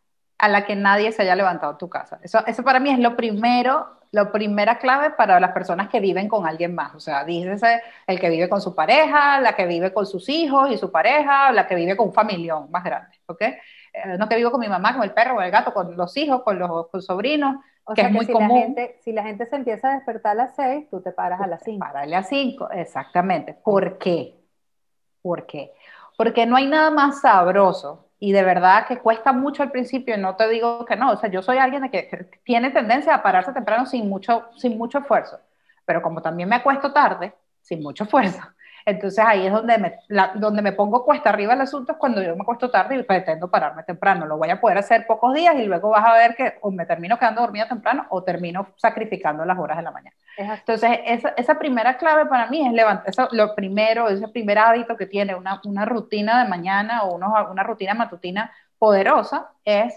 a 0.45 0.49
la 0.49 0.67
que 0.67 0.77
nadie 0.77 1.11
se 1.11 1.23
haya 1.23 1.35
levantado 1.35 1.73
en 1.73 1.79
tu 1.79 1.89
casa. 1.89 2.19
Eso, 2.23 2.45
eso 2.47 2.63
para 2.63 2.79
mí 2.79 2.91
es 2.91 2.99
lo 2.99 3.17
primero, 3.17 3.99
la 4.11 4.31
primera 4.31 4.79
clave 4.79 5.11
para 5.11 5.41
las 5.41 5.53
personas 5.53 5.89
que 5.89 6.01
viven 6.01 6.29
con 6.29 6.47
alguien 6.47 6.75
más. 6.75 6.95
O 6.95 7.01
sea, 7.01 7.25
dícese 7.25 7.81
el 8.07 8.21
que 8.21 8.29
vive 8.29 8.51
con 8.51 8.61
su 8.61 8.75
pareja, 8.75 9.41
la 9.41 9.57
que 9.57 9.67
vive 9.67 9.93
con 9.95 10.05
sus 10.05 10.29
hijos 10.29 10.71
y 10.71 10.77
su 10.77 10.93
pareja, 10.93 11.51
la 11.53 11.67
que 11.67 11.75
vive 11.75 11.97
con 11.97 12.09
un 12.09 12.13
familión 12.13 12.71
más 12.71 12.85
grande, 12.85 13.19
¿ok? 13.27 13.41
Eh, 13.41 14.19
no 14.19 14.29
que 14.29 14.37
vivo 14.37 14.51
con 14.51 14.61
mi 14.61 14.69
mamá, 14.69 14.93
con 14.93 15.03
el 15.03 15.13
perro, 15.13 15.37
con 15.37 15.45
el 15.45 15.51
gato, 15.51 15.73
con 15.73 15.97
los 15.97 16.15
hijos, 16.19 16.43
con 16.43 16.59
los 16.59 16.89
sobrinos, 17.01 17.57
o 17.85 17.95
que 17.95 18.03
sea 18.03 18.11
es 18.11 18.15
muy 18.15 18.27
si 18.27 18.33
común. 18.33 18.59
La 18.59 18.65
gente, 18.65 19.01
si 19.03 19.13
la 19.13 19.23
gente 19.23 19.47
se 19.47 19.57
empieza 19.57 19.91
a 19.91 19.95
despertar 19.95 20.33
a 20.33 20.35
las 20.35 20.55
seis, 20.57 20.87
tú 20.91 21.01
te 21.01 21.13
paras 21.13 21.41
a 21.41 21.47
las 21.47 21.63
cinco. 21.65 21.87
Párale 21.87 22.17
a 22.17 22.23
cinco, 22.23 22.71
exactamente. 22.71 23.55
¿Por 23.55 23.97
qué? 23.97 24.37
¿Por 25.23 25.47
qué? 25.47 25.73
Porque 26.19 26.45
no 26.45 26.57
hay 26.57 26.67
nada 26.67 26.91
más 26.91 27.23
sabroso 27.23 28.04
y 28.25 28.33
de 28.33 28.43
verdad 28.43 28.87
que 28.87 29.01
cuesta 29.01 29.35
mucho 29.35 29.63
al 29.63 29.71
principio, 29.71 30.17
no 30.17 30.35
te 30.35 30.49
digo 30.49 30.87
que 30.87 30.97
no, 30.97 31.11
o 31.11 31.17
sea, 31.19 31.29
yo 31.29 31.43
soy 31.43 31.59
alguien 31.59 31.91
que, 31.91 32.31
tiene 32.43 32.71
tendencia 32.71 33.15
a 33.15 33.23
pararse 33.23 33.53
temprano 33.53 33.85
sin 33.85 34.09
mucho, 34.09 34.47
sin 34.57 34.79
mucho 34.79 35.01
esfuerzo, 35.01 35.39
pero 35.85 36.01
como 36.01 36.23
también 36.23 36.49
me 36.49 36.57
acuesto 36.57 36.91
tarde, 36.91 37.35
sin 37.61 37.83
mucho 37.83 38.05
esfuerzo, 38.05 38.41
entonces 38.87 39.23
ahí 39.23 39.47
es 39.47 39.53
donde 39.53 39.77
me, 39.77 39.99
donde 40.37 40.63
me 40.63 40.73
pongo 40.73 41.05
cuesta 41.05 41.29
arriba 41.29 41.53
el 41.53 41.61
asunto, 41.61 41.93
es 41.93 41.99
cuando 41.99 42.23
yo 42.23 42.35
me 42.35 42.41
acuesto 42.41 42.71
tarde 42.71 42.97
y 42.97 43.03
pretendo 43.03 43.51
pararme 43.51 43.83
temprano. 43.83 44.25
Lo 44.25 44.39
voy 44.39 44.49
a 44.49 44.59
poder 44.59 44.79
hacer 44.79 45.07
pocos 45.07 45.35
días 45.35 45.57
y 45.57 45.67
luego 45.67 45.91
vas 45.91 46.07
a 46.07 46.15
ver 46.15 46.35
que 46.35 46.55
o 46.63 46.71
me 46.71 46.87
termino 46.87 47.19
quedando 47.19 47.43
dormida 47.43 47.69
temprano 47.69 48.07
o 48.09 48.23
termino 48.23 48.69
sacrificando 48.77 49.45
las 49.45 49.59
horas 49.59 49.77
de 49.77 49.83
la 49.83 49.91
mañana. 49.91 50.17
Entonces, 50.37 50.99
esa, 51.05 51.29
esa, 51.31 51.59
primera 51.59 51.97
clave 51.97 52.27
para 52.27 52.49
mí 52.49 52.67
es 52.67 52.73
levantar, 52.73 53.09
eso, 53.09 53.29
lo 53.33 53.55
primero, 53.55 54.09
ese 54.09 54.29
primer 54.29 54.59
hábito 54.59 54.97
que 54.97 55.07
tiene 55.07 55.35
una, 55.35 55.61
una 55.65 55.85
rutina 55.85 56.43
de 56.43 56.49
mañana 56.49 57.05
o 57.05 57.15
uno, 57.15 57.33
una 57.51 57.63
rutina 57.63 57.95
matutina 57.95 58.53
poderosa 58.79 59.53
es 59.65 59.95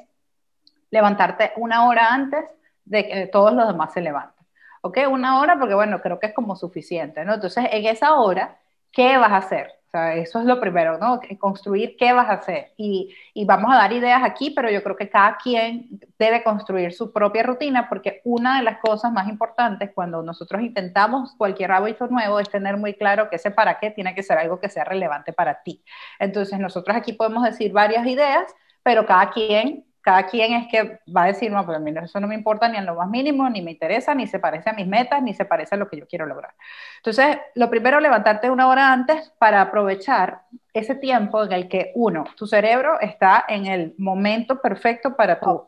levantarte 0.92 1.54
una 1.58 1.88
hora 1.88 2.14
antes 2.14 2.46
de 2.86 3.08
que 3.08 3.28
todos 3.28 3.54
los 3.54 3.68
demás 3.68 3.94
se 3.94 4.02
levanten. 4.02 4.46
¿Ok? 4.82 5.00
Una 5.10 5.40
hora 5.40 5.58
porque, 5.58 5.74
bueno, 5.74 6.02
creo 6.02 6.20
que 6.20 6.28
es 6.28 6.34
como 6.34 6.56
suficiente, 6.56 7.26
¿no? 7.26 7.34
Entonces, 7.34 7.66
en 7.72 7.86
esa 7.86 8.14
hora, 8.16 8.60
¿qué 8.92 9.18
vas 9.18 9.32
a 9.32 9.38
hacer? 9.38 9.77
Eso 10.16 10.40
es 10.40 10.46
lo 10.46 10.60
primero, 10.60 10.98
¿no? 10.98 11.20
Construir 11.40 11.96
qué 11.98 12.14
vas 12.14 12.30
a 12.30 12.34
hacer. 12.34 12.74
Y, 12.78 13.16
y, 13.34 13.46
vamos 13.46 13.74
a 13.74 13.78
dar 13.78 13.94
ideas 13.94 14.22
aquí, 14.24 14.52
pero 14.52 14.70
yo 14.70 14.84
creo 14.84 14.96
que 14.96 15.10
cada 15.10 15.38
quien 15.38 16.00
debe 16.20 16.44
construir 16.44 16.94
su 16.94 17.12
propia 17.12 17.44
rutina 17.44 17.90
porque 17.90 18.22
una 18.24 18.58
de 18.58 18.64
las 18.64 18.80
cosas 18.80 19.12
más 19.12 19.28
importantes 19.28 19.92
cuando 19.94 20.22
nosotros 20.22 20.62
intentamos 20.62 21.34
cualquier 21.38 21.72
hábito 21.72 22.08
nuevo 22.08 22.40
es 22.40 22.50
tener 22.50 22.78
muy 22.78 22.94
claro 22.94 23.30
que 23.30 23.38
ese 23.38 23.52
para 23.52 23.80
qué 23.80 23.92
tiene 23.92 24.14
que 24.14 24.24
ser 24.24 24.38
algo 24.38 24.60
que 24.60 24.70
sea 24.70 24.84
relevante 24.84 25.34
para 25.34 25.64
ti. 25.64 25.84
Entonces, 26.20 26.60
nosotros 26.60 26.96
aquí 26.96 27.14
podemos 27.14 27.44
decir 27.44 27.72
varias 27.72 28.06
ideas, 28.06 28.54
pero 28.84 29.06
cada 29.06 29.32
quien 29.32 29.87
cada 30.08 30.26
quien 30.26 30.54
es 30.54 30.68
que 30.70 31.02
va 31.14 31.24
a 31.24 31.28
decir, 31.28 31.52
no, 31.52 31.66
pero 31.66 31.80
a 31.80 31.82
mí 31.82 31.94
eso 32.02 32.22
no 32.22 32.30
me 32.30 32.36
importa 32.36 32.70
ni 32.70 32.78
en 32.78 32.86
lo 32.86 32.96
más 32.96 33.10
mínimo, 33.10 33.50
ni 33.50 33.62
me 33.62 33.72
interesa, 33.72 34.16
ni 34.16 34.26
se 34.26 34.40
parece 34.40 34.70
a 34.70 34.74
mis 34.74 34.88
metas, 34.88 35.22
ni 35.22 35.34
se 35.34 35.44
parece 35.44 35.76
a 35.76 35.78
lo 35.78 35.90
que 35.90 35.98
yo 35.98 36.08
quiero 36.08 36.26
lograr. 36.26 36.54
Entonces, 36.96 37.38
lo 37.56 37.70
primero, 37.70 38.00
levantarte 38.00 38.50
una 38.50 38.70
hora 38.70 38.94
antes 38.94 39.34
para 39.38 39.60
aprovechar 39.60 40.44
ese 40.72 40.96
tiempo 40.96 41.44
en 41.44 41.52
el 41.52 41.68
que, 41.68 41.92
uno, 41.94 42.24
tu 42.38 42.48
cerebro 42.48 42.98
está 43.02 43.44
en 43.50 43.66
el 43.66 43.96
momento 43.98 44.62
perfecto 44.62 45.14
para 45.18 45.42
tú. 45.42 45.68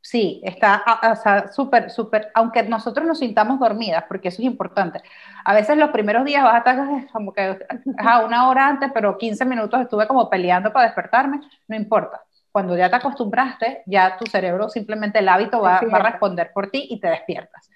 Sí, 0.00 0.40
está 0.44 0.84
súper, 1.52 1.90
súper, 1.90 2.30
aunque 2.34 2.62
nosotros 2.62 3.04
nos 3.08 3.18
sintamos 3.18 3.58
dormidas, 3.58 4.04
porque 4.06 4.28
eso 4.28 4.40
es 4.40 4.46
importante. 4.46 5.02
A 5.44 5.52
veces 5.52 5.76
los 5.76 5.90
primeros 5.90 6.24
días 6.24 6.44
vas 6.44 6.54
a 6.54 6.58
estar 6.58 7.08
como 7.12 7.32
que 7.32 7.58
a 7.98 8.24
una 8.24 8.48
hora 8.48 8.68
antes, 8.68 8.92
pero 8.94 9.18
15 9.18 9.44
minutos 9.44 9.80
estuve 9.80 10.06
como 10.06 10.30
peleando 10.30 10.72
para 10.72 10.86
despertarme, 10.86 11.40
no 11.66 11.74
importa 11.74 12.22
cuando 12.58 12.76
ya 12.76 12.90
te 12.90 12.96
acostumbraste, 12.96 13.84
ya 13.86 14.16
tu 14.16 14.26
cerebro 14.26 14.68
simplemente 14.68 15.20
el 15.20 15.28
hábito 15.28 15.60
va, 15.60 15.76
a 15.78 15.98
responder 16.10 16.50
por 16.52 16.72
ti 16.72 16.88
y 16.90 16.98
te 16.98 17.06
despiertas. 17.06 17.70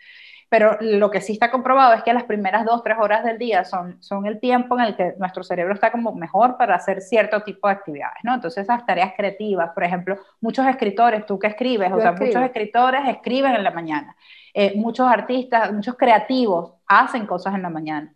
pero 0.49 0.77
lo 0.81 1.09
que 1.09 1.21
sí 1.21 1.35
está 1.35 1.53
comprobado 1.53 1.95
es 1.95 2.03
que 2.03 2.13
las 2.13 2.25
primeras 2.25 2.65
dos, 2.65 2.83
tres 2.83 2.97
horas 2.99 3.23
del 3.23 3.39
día 3.39 3.65
son, 3.65 4.03
son 4.03 4.27
el 4.27 4.41
tiempo 4.41 4.77
en 4.77 4.87
el 4.87 4.97
que 4.97 5.15
nuestro 5.19 5.45
cerebro 5.45 5.73
está 5.73 5.93
como 5.93 6.13
mejor 6.17 6.57
para 6.57 6.75
hacer 6.75 7.01
cierto 7.01 7.43
tipo 7.43 7.69
de 7.69 7.75
actividades, 7.75 8.19
¿no? 8.25 8.35
Entonces 8.35 8.65
esas 8.65 8.85
tareas 8.85 9.13
creativas, 9.17 9.71
por 9.71 9.85
ejemplo, 9.85 10.19
muchos 10.41 10.67
escritores, 10.67 11.27
tú 11.27 11.39
que 11.39 11.47
escribes, 11.47 11.93
o 11.93 12.01
sea, 12.01 12.11
muchos 12.11 12.43
escritores 12.43 13.03
escriben 13.09 13.55
en 13.55 13.63
la 13.63 13.71
mañana, 13.71 14.17
eh, 14.53 14.73
muchos 14.75 15.07
artistas, 15.07 15.73
muchos 15.73 15.95
creativos 15.95 16.73
hacen 16.89 17.25
cosas 17.25 17.55
en 17.55 17.63
la 17.63 17.71
mañana. 17.71 18.13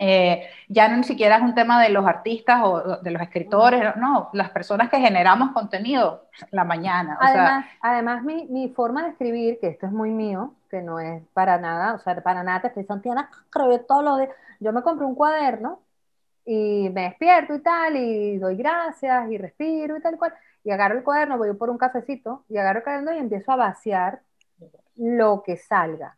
Eh, 0.00 0.48
ya 0.68 0.88
no 0.88 0.96
ni 0.96 1.02
siquiera 1.02 1.38
es 1.38 1.42
un 1.42 1.56
tema 1.56 1.82
de 1.82 1.88
los 1.88 2.06
artistas 2.06 2.60
o 2.62 2.98
de 2.98 3.10
los 3.10 3.20
escritores, 3.20 3.96
no, 3.96 4.30
las 4.32 4.50
personas 4.50 4.90
que 4.90 5.00
generamos 5.00 5.50
contenido 5.50 6.28
la 6.52 6.62
mañana. 6.62 7.18
además, 7.20 7.66
además 7.80 8.22
mi, 8.22 8.46
mi, 8.46 8.68
forma 8.68 9.02
de 9.02 9.10
escribir, 9.10 9.58
que 9.60 9.66
esto 9.66 9.86
es 9.86 9.92
muy 9.92 10.10
mío, 10.10 10.54
que 10.70 10.82
no 10.82 11.00
es 11.00 11.20
para 11.32 11.58
nada, 11.58 11.94
o 11.94 11.98
sea, 11.98 12.22
para 12.22 12.44
nada 12.44 12.60
te 12.60 12.68
estoy 12.68 12.84
Santiana, 12.84 13.28
creo 13.50 13.80
todo 13.80 14.02
lo 14.02 14.16
de... 14.16 14.28
Yo 14.60 14.72
me 14.72 14.82
compré 14.82 15.04
un 15.04 15.16
cuaderno 15.16 15.80
y 16.44 16.90
me 16.90 17.02
despierto 17.02 17.54
y 17.56 17.60
tal, 17.60 17.96
y 17.96 18.38
doy 18.38 18.56
gracias 18.56 19.30
y 19.32 19.36
respiro 19.36 19.96
y 19.96 20.00
tal 20.00 20.16
cual, 20.16 20.32
y 20.62 20.70
agarro 20.70 20.96
el 20.96 21.04
cuaderno, 21.04 21.38
voy 21.38 21.52
por 21.54 21.70
un 21.70 21.78
cafecito 21.78 22.44
y 22.48 22.56
agarro 22.56 22.78
el 22.78 22.84
cuaderno 22.84 23.12
y 23.14 23.18
empiezo 23.18 23.50
a 23.50 23.56
vaciar 23.56 24.20
lo 24.96 25.42
que 25.42 25.56
salga. 25.56 26.16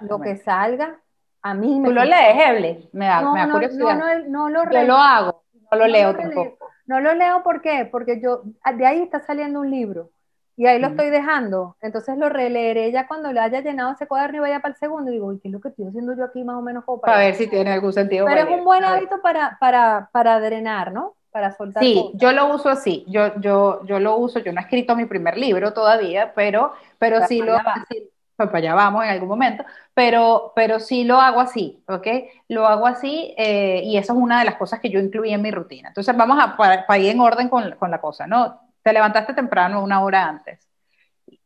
Lo 0.00 0.20
que 0.20 0.36
salga 0.36 0.98
a 1.44 1.52
mí 1.52 1.78
me 1.78 1.88
¿Tú 1.88 1.94
lo 1.94 2.04
lees, 2.04 2.36
Evelyn? 2.48 2.88
Me 2.92 3.04
da, 3.04 3.20
no, 3.20 3.34
me 3.34 3.40
da 3.40 3.46
no, 3.46 3.52
curiosidad. 3.52 4.24
No, 4.26 4.48
no, 4.48 4.64
lo 4.64 4.70
Yo 4.72 4.82
lo 4.84 4.96
hago, 4.96 5.42
no 5.70 5.78
lo 5.78 5.86
leo 5.86 6.16
tampoco. 6.16 6.70
No 6.86 7.00
lo 7.00 7.14
leo 7.14 7.42
¿por 7.42 7.60
qué? 7.60 7.86
porque 7.90 8.18
yo, 8.20 8.42
de 8.74 8.86
ahí 8.86 9.02
está 9.02 9.20
saliendo 9.20 9.60
un 9.60 9.70
libro 9.70 10.10
y 10.56 10.66
ahí 10.66 10.78
lo 10.78 10.88
estoy 10.88 11.10
dejando. 11.10 11.76
Entonces 11.82 12.16
lo 12.16 12.30
releeré 12.30 12.90
ya 12.92 13.06
cuando 13.06 13.30
le 13.30 13.40
haya 13.40 13.60
llenado 13.60 13.92
ese 13.92 14.06
cuaderno 14.06 14.38
y 14.38 14.40
vaya 14.40 14.60
para 14.60 14.72
el 14.72 14.78
segundo. 14.78 15.10
Y 15.10 15.14
digo, 15.14 15.38
¿qué 15.42 15.48
es 15.48 15.52
lo 15.52 15.60
que 15.60 15.68
estoy 15.68 15.86
haciendo 15.86 16.16
yo 16.16 16.24
aquí 16.24 16.42
más 16.44 16.56
o 16.56 16.62
menos? 16.62 16.82
para, 17.02 17.18
ver 17.18 17.34
si 17.34 17.46
tiene 17.46 17.72
algún 17.72 17.92
sentido. 17.92 18.24
Pero 18.24 18.48
es 18.48 18.58
un 18.58 18.64
buen 18.64 18.82
hábito 18.82 19.20
para, 19.20 19.58
para, 19.60 20.08
para 20.12 20.40
drenar, 20.40 20.92
¿no? 20.92 21.14
Para 21.30 21.52
soltar. 21.52 21.82
Sí, 21.82 22.10
yo 22.14 22.32
lo 22.32 22.54
uso 22.54 22.70
así. 22.70 23.04
Yo, 23.06 23.38
yo, 23.40 23.84
yo 23.84 23.98
lo 23.98 24.16
uso. 24.16 24.38
Yo 24.38 24.50
no 24.52 24.60
he 24.60 24.62
escrito 24.62 24.96
mi 24.96 25.04
primer 25.04 25.36
libro 25.36 25.74
todavía, 25.74 26.32
pero, 26.34 26.72
pero 26.98 27.26
sí 27.26 27.42
lo. 27.42 27.58
Sí, 27.90 28.08
para 28.36 28.58
allá 28.58 28.74
vamos 28.74 29.04
en 29.04 29.10
algún 29.10 29.28
momento, 29.28 29.64
pero, 29.94 30.52
pero 30.54 30.80
sí 30.80 31.04
lo 31.04 31.20
hago 31.20 31.40
así, 31.40 31.82
¿ok? 31.88 32.06
Lo 32.48 32.66
hago 32.66 32.86
así 32.86 33.34
eh, 33.36 33.82
y 33.84 33.96
eso 33.96 34.12
es 34.12 34.18
una 34.18 34.40
de 34.40 34.44
las 34.44 34.56
cosas 34.56 34.80
que 34.80 34.90
yo 34.90 35.00
incluí 35.00 35.32
en 35.32 35.42
mi 35.42 35.50
rutina. 35.50 35.88
Entonces 35.88 36.16
vamos 36.16 36.38
a 36.40 36.56
para, 36.56 36.98
ir 36.98 37.10
en 37.10 37.20
orden 37.20 37.48
con, 37.48 37.72
con, 37.76 37.90
la 37.90 38.00
cosa, 38.00 38.26
¿no? 38.26 38.60
Te 38.82 38.92
levantaste 38.92 39.34
temprano 39.34 39.82
una 39.82 40.02
hora 40.02 40.26
antes, 40.26 40.68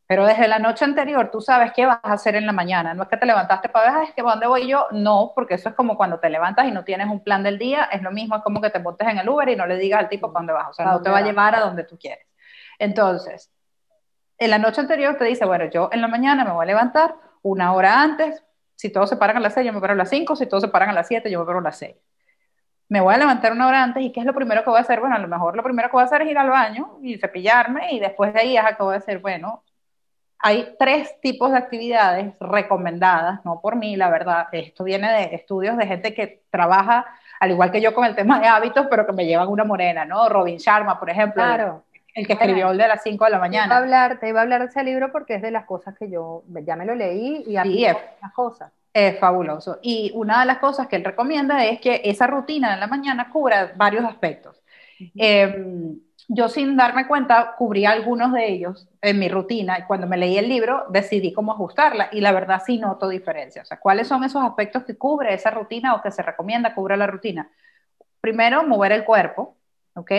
pero 0.07 0.25
desde 0.25 0.49
la 0.49 0.59
noche 0.59 0.87
anterior 0.87 1.31
tú 1.31 1.43
sabes 1.43 1.73
qué 1.73 1.85
vas 1.85 2.01
a 2.03 2.15
hacer 2.15 2.35
en 2.35 2.47
la 2.47 2.53
mañana. 2.53 2.95
No 2.95 3.03
es 3.03 3.09
que 3.11 3.19
te 3.19 3.27
levantaste 3.27 3.69
para 3.69 3.93
ver, 3.93 4.09
es 4.09 4.15
que 4.15 4.23
dónde 4.23 4.47
voy 4.47 4.67
yo? 4.67 4.87
No, 4.91 5.33
porque 5.35 5.55
eso 5.55 5.69
es 5.69 5.75
como 5.75 5.99
cuando 5.99 6.19
te 6.19 6.31
levantas 6.31 6.67
y 6.67 6.71
no 6.71 6.83
tienes 6.83 7.09
un 7.09 7.23
plan 7.23 7.43
del 7.43 7.59
día, 7.59 7.85
es 7.93 8.01
lo 8.03 8.11
mismo, 8.11 8.37
es 8.37 8.43
como 8.43 8.63
que 8.63 8.71
te 8.71 8.79
montes 8.79 9.07
en 9.07 9.19
el 9.19 9.29
Uber 9.29 9.51
y 9.51 9.57
no 9.57 9.67
le 9.67 9.77
digas 9.77 10.01
al 10.01 10.09
tipo 10.09 10.33
para 10.33 10.41
dónde 10.41 10.53
vas, 10.55 10.71
o 10.71 10.73
sea, 10.73 10.87
no 10.87 11.03
te 11.03 11.11
va 11.11 11.19
a 11.19 11.23
llevar 11.23 11.55
a 11.55 11.61
donde 11.61 11.85
tú 11.85 11.99
quieres. 11.99 12.27
Entonces, 12.79 13.51
en 14.39 14.51
la 14.51 14.59
noche 14.59 14.81
anterior 14.81 15.17
te 15.17 15.25
dice, 15.25 15.45
bueno, 15.45 15.67
yo 15.67 15.91
en 15.93 16.01
la 16.01 16.09
mañana 16.09 16.45
me 16.45 16.53
voy 16.53 16.63
a 16.63 16.67
levantar 16.67 17.17
una 17.43 17.73
hora 17.73 18.01
antes, 18.01 18.45
si 18.77 18.91
todos 18.91 19.09
se 19.09 19.17
paran 19.17 19.37
a 19.39 19.41
las 19.41 19.55
6, 19.55 19.67
yo 19.67 19.73
me 19.73 19.81
paro 19.81 19.95
a 19.95 19.97
las 19.97 20.09
5, 20.09 20.37
si 20.37 20.47
todos 20.47 20.63
se 20.63 20.69
paran 20.69 20.91
a 20.91 20.93
las 20.93 21.09
7, 21.09 21.29
yo 21.31 21.41
me 21.41 21.47
paro 21.47 21.59
a 21.59 21.63
las 21.63 21.79
6. 21.79 21.97
Me 22.89 23.01
voy 23.01 23.15
a 23.15 23.19
levantar 23.19 23.53
una 23.53 23.67
hora 23.67 23.83
antes 23.83 24.03
y 24.03 24.13
¿qué 24.13 24.21
es 24.21 24.27
lo 24.27 24.33
primero 24.33 24.63
que 24.63 24.71
voy 24.71 24.79
a 24.79 24.83
hacer? 24.83 25.01
Bueno, 25.01 25.17
a 25.17 25.19
lo 25.19 25.29
mejor 25.29 25.57
lo 25.57 25.63
primero 25.63 25.89
que 25.89 25.93
voy 25.93 26.03
a 26.03 26.07
hacer 26.07 26.23
es 26.23 26.31
ir 26.31 26.39
al 26.39 26.49
baño 26.49 26.99
y 27.03 27.19
cepillarme 27.19 27.93
y 27.93 28.01
después 28.01 28.33
de 28.33 28.41
ahí 28.41 28.57
es 28.57 28.65
que 28.77 28.83
voy 28.83 28.95
a 28.95 28.99
hacer, 28.99 29.19
bueno, 29.19 29.65
hay 30.39 30.77
tres 30.79 31.21
tipos 31.21 31.51
de 31.51 31.59
actividades 31.59 32.35
recomendadas, 32.39 33.45
no 33.45 33.61
por 33.61 33.75
mí, 33.75 33.97
la 33.97 34.09
verdad, 34.09 34.47
esto 34.53 34.85
viene 34.85 35.11
de 35.11 35.35
estudios 35.35 35.77
de 35.77 35.87
gente 35.87 36.15
que 36.15 36.45
trabaja, 36.49 37.05
al 37.41 37.51
igual 37.51 37.73
que 37.73 37.81
yo 37.81 37.93
con 37.93 38.05
el 38.05 38.15
tema 38.15 38.39
de 38.39 38.47
hábitos, 38.47 38.87
pero 38.89 39.05
que 39.05 39.13
me 39.13 39.27
llevan 39.27 39.49
una 39.49 39.65
morena, 39.65 40.05
¿no? 40.05 40.29
Robin 40.29 40.59
Sharma, 40.59 40.99
por 40.99 41.11
ejemplo. 41.11 41.43
Claro 41.43 41.83
el 42.15 42.27
que 42.27 42.33
escribió 42.33 42.71
el 42.71 42.79
de 42.79 42.89
las 42.89 43.03
5 43.03 43.25
de 43.25 43.31
la 43.31 43.39
mañana. 43.39 43.67
Te 43.67 43.69
iba, 43.69 43.77
a 43.77 43.83
hablar, 43.83 44.21
te 44.21 44.29
iba 44.29 44.41
a 44.41 44.43
hablar 44.43 44.61
de 44.63 44.67
ese 44.67 44.83
libro 44.83 45.13
porque 45.13 45.37
es 45.37 45.43
de 45.43 45.51
las 45.51 45.65
cosas 45.65 45.97
que 45.97 46.11
yo 46.11 46.43
ya 46.65 46.77
me 46.77 46.85
lo 46.85 46.95
leí 46.95 47.45
y 47.47 47.57
sí, 47.63 47.85
es, 47.85 47.97
las 48.21 48.33
cosas. 48.33 48.73
Es 48.93 49.19
fabuloso. 49.19 49.79
Y 49.83 50.11
una 50.15 50.41
de 50.41 50.47
las 50.47 50.59
cosas 50.59 50.89
que 50.89 50.97
él 50.97 51.05
recomienda 51.05 51.65
es 51.65 51.81
que 51.81 52.01
esa 52.05 52.27
rutina 52.27 52.75
de 52.75 52.81
la 52.81 52.87
mañana 52.87 53.31
cubra 53.31 53.73
varios 53.77 54.05
aspectos. 54.05 54.63
Em, 55.15 56.01
yo 56.27 56.49
sin 56.49 56.77
darme 56.77 57.07
cuenta 57.07 57.55
cubrí 57.57 57.87
algunos 57.87 58.33
de 58.33 58.49
ellos 58.49 58.89
en 59.01 59.19
mi 59.19 59.29
rutina 59.29 59.79
y 59.79 59.83
cuando 59.85 60.07
me 60.07 60.17
leí 60.17 60.37
el 60.37 60.49
libro 60.49 60.87
decidí 60.91 61.33
cómo 61.33 61.53
ajustarla 61.53 62.09
y 62.13 62.21
la 62.21 62.33
verdad 62.33 62.61
sí 62.65 62.79
noto 62.79 63.09
diferencia. 63.09 63.63
O 63.63 63.65
sea, 63.65 63.79
¿cuáles 63.79 64.09
son 64.09 64.25
esos 64.25 64.43
aspectos 64.43 64.85
que 64.85 64.99
cubre 64.99 65.33
esa 65.33 65.51
rutina 65.51 65.95
o 65.95 66.03
que 66.03 66.11
se 66.11 66.23
recomienda 66.23 66.75
cubrir 66.75 66.99
la 66.99 67.07
rutina? 67.07 67.51
Primero, 68.21 68.65
mover 68.65 68.93
el 68.93 69.05
cuerpo, 69.05 69.57
¿ok? 69.95 70.11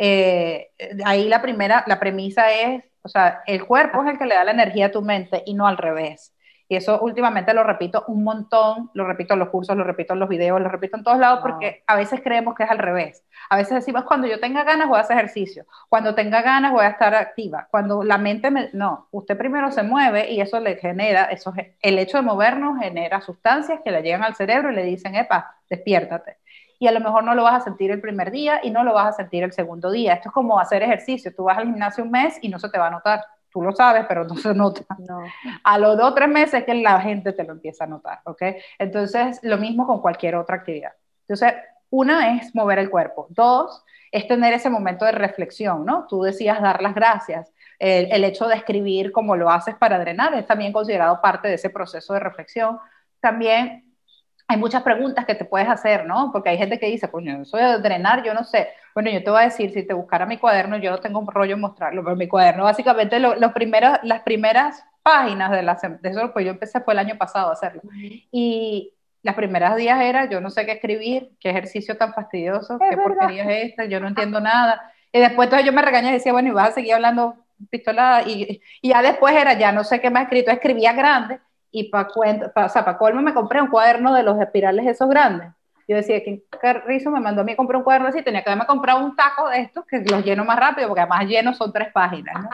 Eh, 0.00 0.70
ahí 1.04 1.28
la 1.28 1.42
primera, 1.42 1.82
la 1.88 1.98
premisa 1.98 2.52
es, 2.52 2.84
o 3.02 3.08
sea, 3.08 3.42
el 3.46 3.66
cuerpo 3.66 4.04
es 4.04 4.10
el 4.10 4.18
que 4.18 4.26
le 4.26 4.36
da 4.36 4.44
la 4.44 4.52
energía 4.52 4.86
a 4.86 4.92
tu 4.92 5.02
mente 5.02 5.42
y 5.44 5.54
no 5.54 5.66
al 5.66 5.76
revés. 5.76 6.32
Y 6.70 6.76
eso 6.76 7.00
últimamente 7.00 7.54
lo 7.54 7.64
repito 7.64 8.04
un 8.08 8.22
montón, 8.22 8.90
lo 8.92 9.06
repito 9.06 9.32
en 9.32 9.40
los 9.40 9.48
cursos, 9.48 9.74
lo 9.76 9.84
repito 9.84 10.12
en 10.12 10.20
los 10.20 10.28
videos, 10.28 10.60
lo 10.60 10.68
repito 10.68 10.98
en 10.98 11.02
todos 11.02 11.18
lados, 11.18 11.40
porque 11.40 11.82
a 11.86 11.96
veces 11.96 12.20
creemos 12.22 12.54
que 12.54 12.64
es 12.64 12.70
al 12.70 12.78
revés. 12.78 13.24
A 13.48 13.56
veces 13.56 13.74
decimos, 13.74 14.04
cuando 14.04 14.26
yo 14.26 14.38
tenga 14.38 14.64
ganas 14.64 14.86
voy 14.86 14.98
a 14.98 15.00
hacer 15.00 15.16
ejercicio, 15.16 15.64
cuando 15.88 16.14
tenga 16.14 16.42
ganas 16.42 16.72
voy 16.72 16.84
a 16.84 16.90
estar 16.90 17.14
activa, 17.14 17.66
cuando 17.70 18.04
la 18.04 18.18
mente 18.18 18.50
me... 18.50 18.68
No, 18.74 19.08
usted 19.12 19.38
primero 19.38 19.72
se 19.72 19.82
mueve 19.82 20.30
y 20.30 20.42
eso 20.42 20.60
le 20.60 20.76
genera, 20.76 21.24
eso, 21.24 21.54
el 21.80 21.98
hecho 21.98 22.18
de 22.18 22.22
movernos 22.22 22.78
genera 22.78 23.22
sustancias 23.22 23.80
que 23.82 23.90
le 23.90 24.02
llegan 24.02 24.22
al 24.22 24.36
cerebro 24.36 24.70
y 24.70 24.74
le 24.74 24.84
dicen, 24.84 25.14
epa, 25.14 25.56
despiértate 25.70 26.36
y 26.78 26.86
a 26.86 26.92
lo 26.92 27.00
mejor 27.00 27.24
no 27.24 27.34
lo 27.34 27.42
vas 27.42 27.54
a 27.54 27.64
sentir 27.64 27.90
el 27.90 28.00
primer 28.00 28.30
día 28.30 28.60
y 28.62 28.70
no 28.70 28.84
lo 28.84 28.94
vas 28.94 29.08
a 29.08 29.12
sentir 29.12 29.42
el 29.42 29.52
segundo 29.52 29.90
día. 29.90 30.14
Esto 30.14 30.28
es 30.28 30.32
como 30.32 30.60
hacer 30.60 30.82
ejercicio. 30.82 31.34
Tú 31.34 31.44
vas 31.44 31.58
al 31.58 31.64
gimnasio 31.64 32.04
un 32.04 32.10
mes 32.10 32.38
y 32.40 32.48
no 32.48 32.58
se 32.58 32.68
te 32.68 32.78
va 32.78 32.86
a 32.86 32.90
notar. 32.90 33.24
Tú 33.50 33.62
lo 33.62 33.72
sabes, 33.72 34.04
pero 34.06 34.24
no 34.24 34.36
se 34.36 34.54
nota. 34.54 34.82
A 35.64 35.78
los 35.78 35.96
dos 35.96 36.12
o 36.12 36.14
tres 36.14 36.28
meses 36.28 36.64
que 36.64 36.74
la 36.74 37.00
gente 37.00 37.32
te 37.32 37.44
lo 37.44 37.52
empieza 37.52 37.84
a 37.84 37.86
notar, 37.86 38.20
¿ok? 38.24 38.42
Entonces, 38.78 39.40
lo 39.42 39.56
mismo 39.56 39.86
con 39.86 40.00
cualquier 40.00 40.36
otra 40.36 40.56
actividad. 40.56 40.92
Entonces, 41.22 41.54
una 41.90 42.36
es 42.36 42.54
mover 42.54 42.78
el 42.78 42.90
cuerpo. 42.90 43.26
Dos, 43.30 43.84
es 44.12 44.28
tener 44.28 44.52
ese 44.52 44.70
momento 44.70 45.04
de 45.04 45.12
reflexión, 45.12 45.84
¿no? 45.84 46.06
Tú 46.06 46.22
decías 46.22 46.60
dar 46.60 46.80
las 46.82 46.94
gracias. 46.94 47.52
El, 47.78 48.12
el 48.12 48.24
hecho 48.24 48.46
de 48.46 48.56
escribir 48.56 49.12
como 49.12 49.34
lo 49.34 49.50
haces 49.50 49.74
para 49.74 49.98
drenar 49.98 50.34
es 50.34 50.46
también 50.46 50.72
considerado 50.72 51.20
parte 51.20 51.48
de 51.48 51.54
ese 51.54 51.70
proceso 51.70 52.14
de 52.14 52.20
reflexión. 52.20 52.78
También 53.20 53.87
hay 54.50 54.56
muchas 54.56 54.82
preguntas 54.82 55.26
que 55.26 55.34
te 55.34 55.44
puedes 55.44 55.68
hacer, 55.68 56.06
¿no? 56.06 56.30
Porque 56.32 56.48
hay 56.48 56.56
gente 56.56 56.78
que 56.78 56.86
dice, 56.86 57.06
pues 57.08 57.24
yo 57.26 57.44
soy 57.44 57.62
de 57.62 57.78
drenar, 57.80 58.24
yo 58.24 58.32
no 58.32 58.44
sé. 58.44 58.68
Bueno, 58.94 59.10
yo 59.10 59.22
te 59.22 59.30
voy 59.30 59.42
a 59.42 59.44
decir, 59.44 59.70
si 59.72 59.86
te 59.86 59.92
buscara 59.92 60.24
mi 60.24 60.38
cuaderno, 60.38 60.78
yo 60.78 60.90
no 60.90 61.00
tengo 61.00 61.20
un 61.20 61.26
rollo 61.26 61.54
en 61.54 61.60
mostrarlo, 61.60 62.02
pero 62.02 62.16
mi 62.16 62.26
cuaderno, 62.28 62.64
básicamente, 62.64 63.20
lo, 63.20 63.34
los 63.36 63.52
primeros, 63.52 63.98
las 64.04 64.22
primeras 64.22 64.82
páginas 65.02 65.50
de, 65.50 65.58
de 66.00 66.08
eso, 66.08 66.32
pues 66.32 66.46
yo 66.46 66.52
empecé 66.52 66.80
fue 66.80 66.94
el 66.94 66.98
año 66.98 67.18
pasado 67.18 67.50
a 67.50 67.52
hacerlo. 67.52 67.82
Y 68.32 68.94
las 69.22 69.34
primeras 69.34 69.76
días 69.76 70.00
era, 70.00 70.30
yo 70.30 70.40
no 70.40 70.48
sé 70.48 70.64
qué 70.64 70.72
escribir, 70.72 71.30
qué 71.40 71.50
ejercicio 71.50 71.98
tan 71.98 72.14
fastidioso, 72.14 72.78
qué 72.88 72.96
porquería 72.96 73.44
es 73.44 73.72
esta, 73.72 73.84
yo 73.84 74.00
no 74.00 74.08
entiendo 74.08 74.40
nada. 74.40 74.80
Y 75.12 75.20
después 75.20 75.46
entonces 75.46 75.66
yo 75.66 75.74
me 75.74 75.82
regañé 75.82 76.08
y 76.08 76.12
decía, 76.14 76.32
bueno, 76.32 76.48
y 76.48 76.52
vas 76.52 76.70
a 76.70 76.72
seguir 76.72 76.94
hablando 76.94 77.36
pistolada. 77.70 78.22
Y, 78.26 78.62
y 78.80 78.88
ya 78.88 79.02
después 79.02 79.34
era, 79.34 79.52
ya 79.58 79.72
no 79.72 79.84
sé 79.84 80.00
qué 80.00 80.08
más 80.08 80.22
escrito, 80.22 80.50
escribía 80.50 80.94
grande 80.94 81.38
y 81.70 81.90
para 81.90 82.08
pa, 82.54 82.64
o 82.66 82.68
sea, 82.68 82.84
pa 82.84 82.98
colmo 82.98 83.22
me 83.22 83.34
compré 83.34 83.60
un 83.60 83.68
cuaderno 83.68 84.14
de 84.14 84.22
los 84.22 84.40
espirales 84.40 84.86
esos 84.86 85.08
grandes. 85.08 85.52
Yo 85.88 85.96
decía, 85.96 86.22
que 86.22 86.42
Carrizo 86.60 87.10
me 87.10 87.18
mandó 87.18 87.40
a 87.40 87.44
mí 87.44 87.52
a 87.52 87.56
comprar 87.56 87.78
un 87.78 87.82
cuaderno 87.82 88.08
así, 88.08 88.22
tenía 88.22 88.42
que 88.42 88.50
haberme 88.50 88.66
comprado 88.66 89.02
un 89.02 89.16
taco 89.16 89.48
de 89.48 89.62
estos 89.62 89.86
que 89.86 90.00
los 90.00 90.22
lleno 90.22 90.44
más 90.44 90.58
rápido, 90.58 90.86
porque 90.86 91.00
además 91.00 91.24
lleno 91.24 91.54
son 91.54 91.72
tres 91.72 91.90
páginas. 91.94 92.44
¿no? 92.44 92.50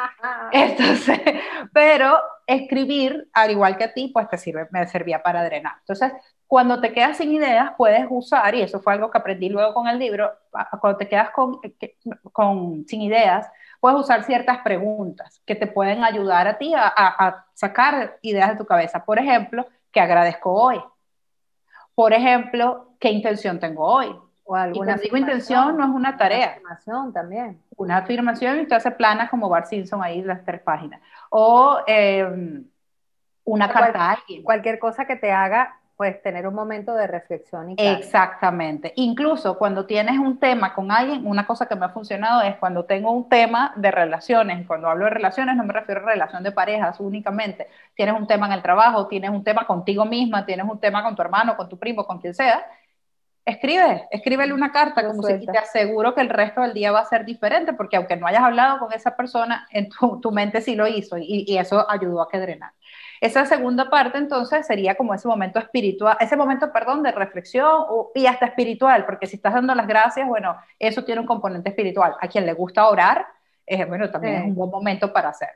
Entonces, 0.53 1.21
pero 1.73 2.17
escribir, 2.47 3.29
al 3.33 3.51
igual 3.51 3.77
que 3.77 3.85
a 3.85 3.93
ti, 3.93 4.13
pues 4.15 4.29
te 4.29 4.39
sirve, 4.39 4.69
me 4.71 4.87
servía 4.87 5.21
para 5.21 5.43
drenar. 5.43 5.75
Entonces, 5.81 6.13
cuando 6.47 6.81
te 6.81 6.93
quedas 6.93 7.17
sin 7.17 7.33
ideas, 7.33 7.73
puedes 7.77 8.07
usar, 8.09 8.55
y 8.55 8.63
eso 8.63 8.81
fue 8.81 8.93
algo 8.93 9.11
que 9.11 9.19
aprendí 9.19 9.49
luego 9.49 9.75
con 9.75 9.89
el 9.89 9.99
libro, 9.99 10.31
cuando 10.81 10.97
te 10.97 11.09
quedas 11.09 11.31
con, 11.31 11.61
con 12.31 12.85
sin 12.87 13.03
ideas, 13.03 13.51
puedes 13.85 14.01
usar 14.01 14.25
ciertas 14.25 14.61
preguntas 14.61 15.43
que 15.45 15.55
te 15.55 15.67
pueden 15.67 16.05
ayudar 16.05 16.49
a 16.49 16.57
ti 16.57 16.73
a, 16.75 17.45
sacar 17.53 18.17
ideas 18.23 18.49
de 18.49 18.57
tu 18.57 18.65
cabeza. 18.65 19.05
Por 19.05 19.19
ejemplo, 19.19 19.67
¿qué 19.93 20.01
agradezco 20.01 20.55
hoy? 20.55 20.83
Por 21.95 22.15
ejemplo, 22.15 22.95
¿qué 22.99 23.11
intención 23.11 23.61
tengo 23.61 23.85
hoy? 23.85 24.19
O 24.45 24.57
alguna 24.57 24.97
y 24.97 25.01
digo 25.01 25.19
intención, 25.19 25.77
no 25.77 25.85
es 25.85 25.91
una 25.91 26.17
tarea. 26.17 26.57
Una 26.63 26.77
afirmación 26.77 27.13
también. 27.13 27.63
Una 27.77 27.99
afirmación 27.99 28.57
y 28.57 28.63
usted 28.63 28.77
hace 28.77 28.91
planas 28.91 29.29
como 29.29 29.51
Bart 29.51 29.67
Simpson 29.67 30.03
ahí, 30.03 30.23
las 30.23 30.43
tres 30.47 30.63
páginas. 30.63 31.03
O 31.29 31.79
em, 31.87 32.65
una 33.45 33.69
carta 33.69 33.99
a 33.99 34.13
alguien. 34.13 34.43
Cualquier 34.45 34.79
cosa 34.79 35.05
que 35.05 35.17
te 35.17 35.31
haga 35.31 35.79
pues 35.97 36.21
tener 36.23 36.47
un 36.49 36.55
momento 36.55 36.95
de 36.95 37.07
reflexión 37.07 37.71
y 37.71 37.77
Exactamente. 37.79 38.93
Incluso 38.97 39.57
cuando 39.57 39.87
tienes 39.87 40.19
un 40.19 40.39
tema 40.39 40.75
con 40.75 40.91
alguien, 40.91 41.27
una 41.27 41.47
cosa 41.47 41.67
que 41.67 41.77
me 41.77 41.87
ha 41.87 41.91
funcionado 41.91 42.43
es 42.43 42.57
cuando 42.57 42.85
tengo 42.85 43.13
un 43.13 43.29
tema 43.29 43.73
de 43.77 43.91
relaciones, 43.91 44.67
cuando 44.67 44.89
hablo 44.89 45.05
de 45.05 45.11
relaciones 45.11 45.57
no 45.57 45.65
me 45.65 45.73
refiero 45.73 46.01
a 46.01 46.11
relación 46.11 46.43
de 46.43 46.51
parejas 46.51 46.99
únicamente, 46.99 47.69
tienes 47.95 48.15
un 48.17 48.27
tema 48.27 48.47
en 48.47 48.55
el 48.55 48.63
trabajo, 48.63 49.07
tienes 49.07 49.31
un 49.31 49.45
tema 49.45 49.67
contigo 49.67 50.05
misma, 50.05 50.45
tienes 50.45 50.67
un 50.69 50.81
tema 50.81 51.03
con 51.05 51.15
tu 51.15 51.23
hermano, 51.23 51.57
con 51.57 51.69
tu 51.69 51.79
primo, 51.79 52.05
con 52.05 52.19
quien 52.19 52.35
sea, 52.35 52.65
escribe, 53.45 54.09
escríbele 54.11 54.53
una 54.53 54.73
carta, 54.73 55.07
como 55.07 55.23
si 55.23 55.47
te 55.47 55.59
aseguro 55.59 56.15
que 56.15 56.23
el 56.23 56.31
resto 56.31 56.63
del 56.63 56.73
día 56.73 56.93
va 56.93 57.01
a 57.01 57.05
ser 57.05 57.25
diferente, 57.25 57.75
porque 57.75 57.97
aunque 57.97 58.17
no 58.17 58.27
hayas 58.27 58.43
hablado 58.43 58.79
con 58.79 58.93
esa 58.93 59.15
persona, 59.17 59.69
en 59.71 59.89
tu, 59.91 60.33
mente 60.33 60.61
sí 60.61 60.75
lo 60.75 60.87
hizo 60.87 61.19
y, 61.19 61.45
y, 61.47 61.59
eso 61.59 61.89
ayudó 61.89 62.23
a 62.23 62.29
que 62.29 62.39
drenar. 62.39 62.73
Esa 63.25 63.47
segunda 63.47 63.89
parte 63.89 64.19
entonces 64.19 64.67
sería 64.67 64.97
como 64.97 65.15
ese 65.15 65.27
momento 65.27 65.59
espiritual, 65.59 66.15
ese 66.21 66.37
momento, 66.37 66.71
perdón, 66.71 67.03
de 67.03 67.11
reflexión 67.11 67.87
y 68.15 68.27
hasta 68.27 68.45
espiritual, 68.45 69.07
porque 69.07 69.27
si 69.27 69.37
estás 69.37 69.55
dando 69.55 69.75
las 69.75 69.87
gracias, 69.87 70.29
bueno, 70.29 70.59
eso 70.79 71.05
tiene 71.05 71.23
un 71.23 71.27
componente 71.27 71.71
espiritual. 71.71 72.17
A 72.21 72.29
quien 72.29 72.45
le 72.45 72.53
gusta 72.53 72.87
orar, 72.87 73.27
eh, 73.65 73.87
bueno, 73.87 74.11
también 74.11 74.35
es 74.35 74.45
un 74.45 74.55
buen 74.55 74.71
momento 74.71 75.11
para 75.11 75.31
hacer. 75.31 75.49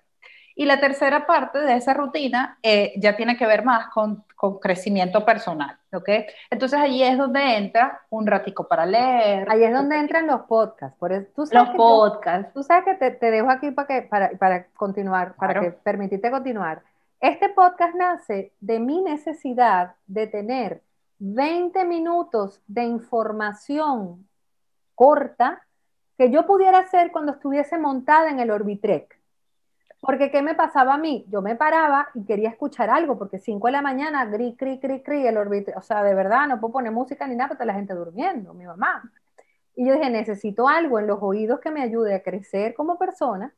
Y 0.54 0.64
la 0.64 0.80
tercera 0.80 1.26
parte 1.26 1.58
de 1.58 1.76
esa 1.76 1.92
rutina 1.92 2.58
eh, 2.62 2.94
ya 2.96 3.14
tiene 3.18 3.36
que 3.36 3.46
ver 3.46 3.62
más 3.62 3.88
con, 3.88 4.24
con, 4.34 4.58
crecimiento 4.60 5.26
personal, 5.26 5.76
¿ok? 5.92 6.08
Entonces 6.48 6.80
allí 6.80 7.02
es 7.02 7.18
donde 7.18 7.58
entra 7.58 8.00
un 8.08 8.26
ratico 8.26 8.66
para 8.66 8.86
leer. 8.86 9.46
Ahí 9.50 9.62
es 9.62 9.74
donde 9.74 9.98
entran 9.98 10.26
los 10.26 10.40
podcasts. 10.48 10.96
Por 10.98 11.12
eso, 11.12 11.28
¿tú 11.36 11.44
sabes 11.44 11.68
los 11.68 11.76
podcasts. 11.76 12.50
Tú, 12.54 12.62
sabes 12.62 12.86
que 12.86 12.94
te, 12.94 13.10
te, 13.10 13.30
dejo 13.30 13.50
aquí 13.50 13.72
para, 13.72 13.86
que, 13.86 14.02
para, 14.08 14.30
para 14.38 14.64
continuar, 14.68 15.34
para 15.34 15.60
que 15.60 15.70
permitirte 15.70 16.30
continuar. 16.30 16.80
Este 17.20 17.48
podcast 17.48 17.96
nace 17.96 18.52
de 18.60 18.78
mi 18.78 19.02
necesidad 19.02 19.96
de 20.06 20.28
tener 20.28 20.82
20 21.18 21.84
minutos 21.84 22.62
de 22.68 22.84
información 22.84 24.28
corta 24.94 25.60
que 26.16 26.30
yo 26.30 26.46
pudiera 26.46 26.78
hacer 26.78 27.10
cuando 27.10 27.32
estuviese 27.32 27.76
montada 27.76 28.30
en 28.30 28.38
el 28.38 28.52
Orbitrek. 28.52 29.18
Porque 30.00 30.30
¿qué 30.30 30.42
me 30.42 30.54
pasaba 30.54 30.94
a 30.94 30.98
mí? 30.98 31.26
Yo 31.28 31.42
me 31.42 31.56
paraba 31.56 32.08
y 32.14 32.24
quería 32.24 32.50
escuchar 32.50 32.88
algo, 32.88 33.18
porque 33.18 33.40
5 33.40 33.66
de 33.66 33.72
la 33.72 33.82
mañana, 33.82 34.24
gri, 34.26 34.54
cri, 34.54 34.78
cri, 34.78 35.02
cri, 35.02 35.26
el 35.26 35.38
Orbitrek, 35.38 35.76
o 35.76 35.82
sea, 35.82 36.04
de 36.04 36.14
verdad, 36.14 36.46
no 36.46 36.60
puedo 36.60 36.74
poner 36.74 36.92
música 36.92 37.26
ni 37.26 37.34
nada, 37.34 37.48
porque 37.48 37.64
la 37.64 37.74
gente 37.74 37.94
durmiendo, 37.94 38.54
mi 38.54 38.64
mamá. 38.64 39.10
Y 39.74 39.88
yo 39.88 39.94
dije, 39.94 40.08
necesito 40.08 40.68
algo 40.68 41.00
en 41.00 41.08
los 41.08 41.18
oídos 41.20 41.58
que 41.58 41.72
me 41.72 41.82
ayude 41.82 42.14
a 42.14 42.22
crecer 42.22 42.74
como 42.74 42.96
persona, 42.96 43.52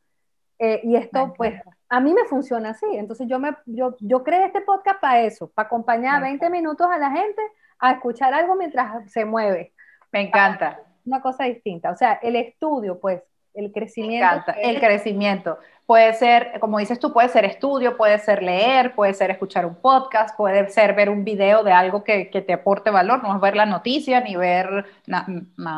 eh, 0.58 0.80
y 0.82 0.96
esto, 0.96 1.34
pues, 1.36 1.60
a 1.90 2.00
mí 2.00 2.14
me 2.14 2.24
funciona 2.24 2.70
así. 2.70 2.86
Entonces, 2.92 3.26
yo, 3.28 3.38
me, 3.38 3.54
yo, 3.66 3.96
yo 3.98 4.22
creé 4.22 4.46
este 4.46 4.60
podcast 4.62 5.00
para 5.00 5.20
eso, 5.22 5.50
para 5.50 5.66
acompañar 5.66 6.22
20 6.22 6.48
minutos 6.48 6.86
a 6.90 6.98
la 6.98 7.10
gente 7.10 7.42
a 7.80 7.92
escuchar 7.92 8.32
algo 8.32 8.54
mientras 8.54 9.10
se 9.10 9.24
mueve. 9.24 9.74
Me 10.12 10.22
encanta. 10.22 10.80
Una 11.04 11.20
cosa 11.20 11.44
distinta. 11.44 11.90
O 11.90 11.96
sea, 11.96 12.12
el 12.22 12.36
estudio, 12.36 13.00
pues, 13.00 13.22
el 13.54 13.72
crecimiento. 13.72 14.24
Me 14.24 14.32
encanta, 14.32 14.52
el 14.52 14.78
crecimiento. 14.78 15.58
Puede 15.84 16.14
ser, 16.14 16.60
como 16.60 16.78
dices 16.78 17.00
tú, 17.00 17.12
puede 17.12 17.28
ser 17.28 17.44
estudio, 17.44 17.96
puede 17.96 18.20
ser 18.20 18.44
leer, 18.44 18.94
puede 18.94 19.12
ser 19.12 19.32
escuchar 19.32 19.66
un 19.66 19.74
podcast, 19.74 20.36
puede 20.36 20.68
ser 20.68 20.94
ver 20.94 21.10
un 21.10 21.24
video 21.24 21.64
de 21.64 21.72
algo 21.72 22.04
que, 22.04 22.30
que 22.30 22.42
te 22.42 22.52
aporte 22.52 22.90
valor, 22.90 23.24
no 23.24 23.34
es 23.34 23.40
ver 23.40 23.56
la 23.56 23.66
noticia, 23.66 24.20
ni 24.20 24.36
ver, 24.36 24.86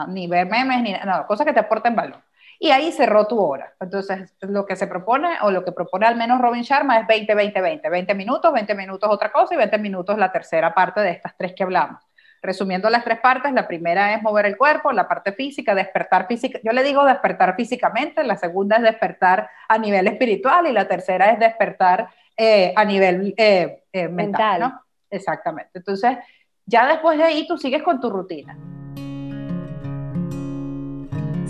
ni 0.09 0.27
ver 0.27 0.47
memes, 0.47 0.83
ni 0.83 0.93
nada, 0.93 1.27
cosas 1.27 1.47
que 1.47 1.55
te 1.55 1.61
aporten 1.61 1.97
valor 1.97 2.19
y 2.63 2.71
ahí 2.71 2.93
cerró 2.93 3.27
tu 3.27 3.41
hora. 3.41 3.75
Entonces, 3.81 4.37
lo 4.41 4.65
que 4.65 4.77
se 4.77 4.87
propone, 4.87 5.31
o 5.43 5.51
lo 5.51 5.65
que 5.65 5.73
propone 5.73 6.07
al 6.07 6.15
menos 6.15 6.41
Robin 6.41 6.63
Sharma 6.63 7.01
es 7.01 7.09
20, 7.09 7.35
20, 7.35 7.61
20. 7.61 7.91
20 7.91 8.15
minutos, 8.15 8.53
20 8.53 8.75
minutos 8.77 9.11
otra 9.11 9.33
cosa 9.33 9.55
y 9.55 9.57
20 9.57 9.79
minutos 9.79 10.17
la 10.17 10.31
tercera 10.31 10.73
parte 10.73 11.01
de 11.01 11.11
estas 11.11 11.37
tres 11.37 11.55
que 11.57 11.65
hablamos. 11.65 12.01
Resumiendo 12.41 12.89
las 12.89 13.03
tres 13.03 13.19
partes, 13.19 13.53
la 13.53 13.67
primera 13.67 14.15
es 14.15 14.23
mover 14.23 14.47
el 14.47 14.57
cuerpo, 14.57 14.93
la 14.93 15.09
parte 15.09 15.33
física, 15.33 15.75
despertar 15.75 16.29
física. 16.29 16.61
Yo 16.63 16.71
le 16.71 16.85
digo 16.85 17.05
despertar 17.05 17.57
físicamente, 17.57 18.23
la 18.23 18.37
segunda 18.37 18.77
es 18.77 18.83
despertar 18.83 19.51
a 19.69 19.77
nivel 19.77 20.07
espiritual 20.07 20.69
y 20.69 20.73
la 20.73 20.87
tercera 20.87 21.33
es 21.33 21.41
despertar 21.41 22.11
eh, 22.37 22.73
a 22.77 22.85
nivel 22.85 23.35
eh, 23.39 23.83
eh, 23.93 24.07
mental, 24.07 24.15
mental. 24.15 24.61
¿no? 24.61 24.83
Exactamente. 25.11 25.71
Entonces, 25.75 26.17
ya 26.65 26.87
después 26.87 27.19
de 27.19 27.25
ahí 27.25 27.45
tú 27.49 27.59
sigues 27.59 27.83
con 27.83 28.01
tu 28.01 28.09
rutina. 28.09 28.57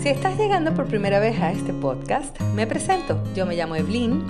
Si 0.03 0.09
estás 0.09 0.37
llegando 0.37 0.73
por 0.73 0.87
primera 0.87 1.17
vez 1.19 1.39
a 1.39 1.53
este 1.53 1.71
podcast, 1.71 2.37
me 2.55 2.67
presento. 2.67 3.23
Yo 3.33 3.45
me 3.45 3.55
llamo 3.55 3.77
Evelyn, 3.77 4.21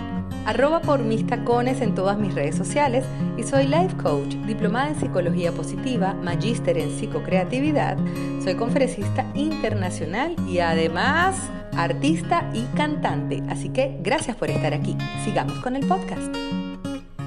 arroba 0.45 0.81
por 0.81 0.99
mis 0.99 1.25
tacones 1.25 1.81
en 1.81 1.95
todas 1.95 2.15
mis 2.19 2.35
redes 2.35 2.55
sociales 2.55 3.03
y 3.37 3.41
soy 3.41 3.65
life 3.65 3.97
coach, 3.97 4.35
diplomada 4.45 4.89
en 4.89 4.99
psicología 4.99 5.51
positiva, 5.51 6.13
magíster 6.13 6.77
en 6.77 6.91
psicocreatividad, 6.91 7.97
soy 8.43 8.53
conferencista 8.53 9.25
internacional 9.33 10.35
y 10.47 10.59
además 10.59 11.49
artista 11.75 12.47
y 12.53 12.65
cantante. 12.77 13.41
Así 13.49 13.69
que 13.69 13.97
gracias 14.01 14.37
por 14.37 14.51
estar 14.51 14.75
aquí. 14.75 14.95
Sigamos 15.25 15.57
con 15.61 15.75
el 15.75 15.87
podcast. 15.87 16.35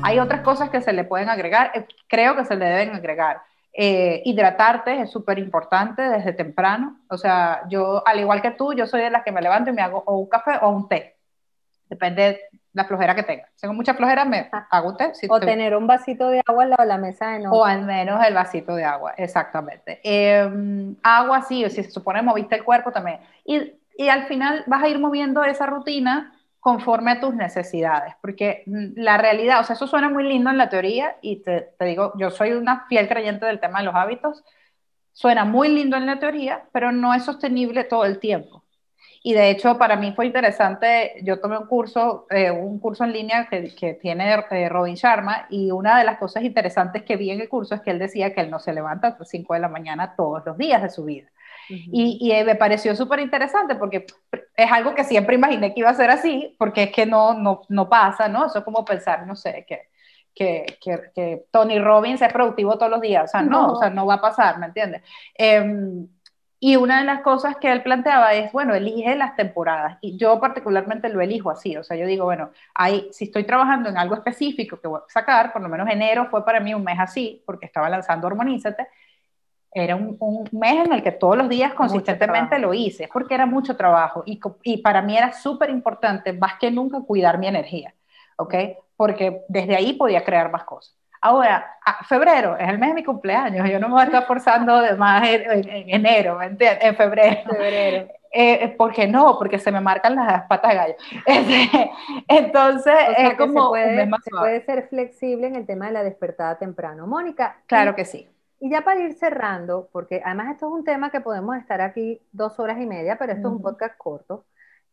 Hay 0.03 0.21
otras 0.21 0.43
cosas 0.43 0.71
que 0.71 0.81
se 0.83 0.93
le 0.93 1.03
pueden 1.03 1.31
agregar, 1.31 1.73
eh, 1.75 1.85
creo 2.07 2.37
que 2.37 2.45
se 2.45 2.55
le 2.55 2.67
deben 2.67 2.95
agregar. 2.95 3.43
Eh, 3.79 4.23
hidratarte 4.25 5.03
es 5.03 5.11
súper 5.11 5.39
importante 5.39 6.01
desde 6.01 6.33
temprano. 6.33 7.01
O 7.11 7.19
sea, 7.19 7.63
yo, 7.69 8.03
al 8.07 8.19
igual 8.19 8.41
que 8.41 8.53
tú, 8.53 8.73
yo 8.73 8.87
soy 8.87 9.03
de 9.03 9.11
las 9.11 9.23
que 9.23 9.33
me 9.33 9.43
levanto 9.43 9.69
y 9.69 9.75
me 9.75 9.83
hago 9.83 10.03
o 10.07 10.17
un 10.17 10.31
café 10.31 10.53
o 10.63 10.71
un 10.71 10.89
té. 10.89 11.17
Depende 11.91 12.23
de 12.23 12.41
la 12.73 12.87
flojera 12.87 13.15
que 13.15 13.23
tenga. 13.23 13.47
Si 13.55 13.61
tengo 13.61 13.75
mucha 13.75 13.93
flojera, 13.93 14.25
me 14.25 14.49
ah. 14.51 14.67
hago 14.71 14.89
un 14.89 14.97
té. 14.97 15.13
o 15.29 15.41
tener 15.41 15.77
un 15.77 15.87
vasito 15.87 16.31
de 16.31 16.43
agua 16.47 16.63
al 16.63 16.71
lado 16.71 16.83
de 16.85 16.89
la 16.89 16.97
mesa 16.97 17.33
de 17.33 17.47
O 17.49 17.67
al 17.67 17.85
menos 17.85 18.25
el 18.25 18.33
vasito 18.33 18.75
de 18.75 18.85
agua, 18.85 19.13
exactamente. 19.19 20.01
Em, 20.03 20.97
agua, 21.03 21.43
sí, 21.43 21.69
si 21.69 21.85
se 21.85 21.91
supone 21.91 22.23
moviste 22.23 22.55
el 22.55 22.65
cuerpo 22.65 22.93
también. 22.93 23.21
Y, 23.45 23.75
y 23.99 24.09
al 24.09 24.25
final 24.25 24.65
vas 24.67 24.85
a 24.85 24.89
ir 24.89 24.99
moviendo 24.99 25.45
esa 25.45 25.67
rutina 25.67 26.33
conforme 26.67 27.13
a 27.13 27.21
tus 27.21 27.33
necesidades, 27.33 28.15
porque 28.21 28.65
mm, 28.67 28.95
la 28.97 29.19
realidad, 29.19 29.61
o 29.61 29.63
sea, 29.63 29.75
eso 29.75 29.87
suena 29.87 30.11
muy 30.11 30.25
lindo 30.25 30.51
en 30.51 30.59
la 30.59 30.69
teoría 30.69 31.17
y 31.23 31.37
te, 31.37 31.69
digo, 31.79 32.13
yo 32.19 32.33
soy 32.33 32.55
una 32.55 32.87
fiel 32.89 33.07
creyente 33.07 33.47
del 33.47 33.61
tema 33.61 33.79
de 33.79 33.85
los 33.85 33.95
hábitos, 33.95 34.43
suena 35.13 35.45
muy 35.45 35.69
lindo 35.69 35.97
en 35.97 36.07
la 36.07 36.19
teoría, 36.19 36.65
pero 36.73 36.91
no 36.91 37.15
es 37.15 37.25
sostenible 37.25 37.85
todo 37.85 38.05
el 38.05 38.19
tiempo. 38.19 38.65
Y 39.23 39.33
de 39.35 39.51
hecho, 39.51 39.79
para 39.79 39.95
mí 39.95 40.13
fue 40.17 40.27
interesante, 40.27 41.13
yo 41.23 41.39
tomé 41.39 41.57
un 41.57 41.69
curso, 41.69 42.27
eh, 42.31 42.51
un 42.51 42.81
curso 42.81 43.05
en 43.05 43.13
línea 43.13 43.47
que, 43.49 43.95
tiene 44.03 44.35
eh, 44.51 44.69
Robin 44.69 44.97
Sharma, 44.97 45.47
y 45.49 45.71
una 45.71 45.97
de 45.97 46.05
las 46.05 46.19
cosas 46.19 46.43
interesantes 46.43 47.05
que 47.05 47.17
vi 47.17 47.31
en 47.31 47.41
el 47.43 47.49
curso 47.49 47.77
es 47.77 47.81
que 47.81 47.93
él 47.93 48.01
decía 48.01 48.35
que 48.35 48.41
él 48.41 48.51
no 48.51 48.59
se 48.59 48.73
levanta 48.73 49.07
a 49.07 49.17
las 49.17 49.29
5 49.29 49.55
de 49.55 49.61
la 49.61 49.69
mañana 49.69 50.17
todos 50.17 50.45
los 50.45 50.59
días 50.59 50.83
de 50.83 50.91
su 50.91 51.05
vida 51.05 51.29
y, 51.69 52.33
me 52.45 52.55
pareció 52.55 52.95
súper 52.95 53.21
interesante 53.21 53.75
porque 53.77 54.07
es 54.57 54.73
algo 54.73 54.95
que 54.95 55.05
siempre 55.05 55.37
imaginé 55.37 55.75
que 55.75 55.81
iba 55.81 55.91
a 55.91 55.95
ser 55.95 56.11
así, 56.11 56.55
porque 56.59 56.85
es 56.85 56.93
que 56.93 57.07
no, 57.07 57.35
no, 57.35 57.63
no 57.69 57.89
pasa, 57.89 58.29
¿no? 58.29 58.47
Eso 58.47 58.59
es 58.59 58.65
como 58.65 58.85
pensar, 58.85 59.27
no 59.27 59.37
sé, 59.37 59.65
que, 59.67 59.89
que, 60.35 60.79
que, 61.15 61.45
Tony 61.51 61.79
Robbins 61.79 62.23
es 62.23 62.33
productivo 62.33 62.77
todos 62.77 62.91
los 62.91 63.01
días, 63.01 63.25
o 63.25 63.29
sea, 63.29 63.43
no, 63.43 63.73
o 63.73 63.77
sea, 63.77 63.91
no 63.91 64.07
va 64.07 64.15
a 64.15 64.21
pasar, 64.21 64.59
¿me 64.59 64.67
entiendes? 64.67 65.03
Em, 65.35 66.09
y 66.59 66.77
una 66.77 67.01
de 67.01 67.05
las 67.05 67.21
cosas 67.21 67.57
que 67.59 67.71
él 67.71 67.83
planteaba 67.83 68.33
es, 68.33 68.51
bueno, 68.51 68.75
elige 68.75 69.15
las 69.15 69.37
temporadas. 69.37 69.99
Y 70.01 70.17
yo 70.17 70.41
particularmente 70.41 71.09
lo 71.11 71.21
elijo 71.21 71.51
así. 71.51 71.77
O 71.77 71.85
sea, 71.85 71.97
yo 71.99 72.07
digo, 72.07 72.25
bueno, 72.25 72.51
hay, 72.75 73.09
si 73.13 73.27
estoy 73.27 73.45
trabajando 73.45 73.91
en 73.91 73.99
algo 73.99 74.15
específico 74.15 74.81
que 74.81 74.89
voy 74.89 75.01
a 75.01 75.13
sacar, 75.13 75.53
por 75.53 75.61
lo 75.63 75.69
menos 75.69 75.89
enero 75.91 76.29
fue 76.31 76.45
para 76.45 76.61
mí 76.61 76.73
un 76.75 76.83
mes 76.83 76.99
así, 76.99 77.43
porque 77.45 77.67
estaba 77.67 77.91
lanzando 77.91 78.27
Hormonízate, 78.27 78.89
era 79.77 79.95
un, 79.95 80.49
mes 80.53 80.87
en 80.87 80.93
el 80.93 81.03
que 81.03 81.13
todos 81.13 81.37
los 81.37 81.49
días 81.51 81.75
consistentemente 81.75 82.59
lo 82.59 82.73
hice, 82.73 83.09
porque 83.13 83.35
era 83.35 83.45
mucho 83.45 83.77
trabajo 83.77 84.23
y, 84.25 84.41
y 84.63 84.79
para 84.79 85.03
mí 85.03 85.17
era 85.17 85.33
súper 85.33 85.69
importante, 85.69 86.33
más 86.33 86.55
que 86.59 86.71
nunca, 86.71 87.01
cuidar 87.01 87.39
mi 87.39 87.47
energía, 87.47 87.95
¿ok? 88.37 88.55
Porque 88.97 89.43
desde 89.49 89.77
ahí 89.77 89.93
podía 89.93 90.25
crear 90.25 90.51
más 90.51 90.65
cosas. 90.65 90.97
Ahora, 91.21 91.77
febrero 92.09 92.57
es 92.57 92.69
el 92.69 92.79
mes 92.79 92.91
de 92.91 92.95
mi 92.95 93.05
cumpleaños, 93.05 93.69
yo 93.69 93.79
no 93.79 93.89
me 93.89 93.95
voy 93.95 94.03
a 94.03 94.07
estar 94.07 94.25
forzando 94.27 94.81
de 94.81 94.95
más 94.95 95.29
en, 95.29 95.69
enero, 95.91 96.39
¿me 96.39 96.47
entiendes? 96.47 96.83
En 96.83 96.97
febrero. 96.97 97.51
febrero. 97.51 98.09
Eh, 98.33 98.75
¿Por 98.77 98.93
qué 98.93 99.07
no? 99.07 99.39
Porque 99.39 99.59
se 99.59 99.71
me 99.73 99.81
marcan 99.81 100.15
las 100.15 100.43
patas 100.43 100.71
de 100.71 100.77
gallo. 100.77 100.95
Este, 101.27 101.91
entonces, 102.29 102.95
es 103.17 103.35
como. 103.35 103.65
Se 103.65 103.69
puede, 103.69 104.11
se 104.23 104.31
puede 104.31 104.61
ser 104.65 104.89
flexible 104.89 105.47
en 105.47 105.55
el 105.55 105.67
tema 105.67 105.87
de 105.87 105.93
la 105.93 106.03
despertada 106.03 106.59
temprano. 106.59 107.07
Mónica. 107.07 107.57
Claro 107.67 107.95
que 107.95 108.05
sí. 108.05 108.29
Y 108.59 108.71
ya 108.71 108.83
para 108.83 109.01
ir 109.01 109.15
cerrando, 109.15 109.89
porque 109.93 110.23
además 110.25 110.53
esto 110.53 110.67
es 110.67 110.73
un 110.73 110.85
tema 110.85 111.11
que 111.11 111.21
podemos 111.21 111.57
estar 111.57 111.81
aquí 111.81 112.23
dos 112.33 112.59
horas 112.59 112.79
y 112.81 112.87
media, 112.87 113.19
pero 113.19 113.33
esto 113.33 113.49
es 113.49 113.55
un 113.55 113.63
podcast 113.63 113.97
corto. 113.99 114.47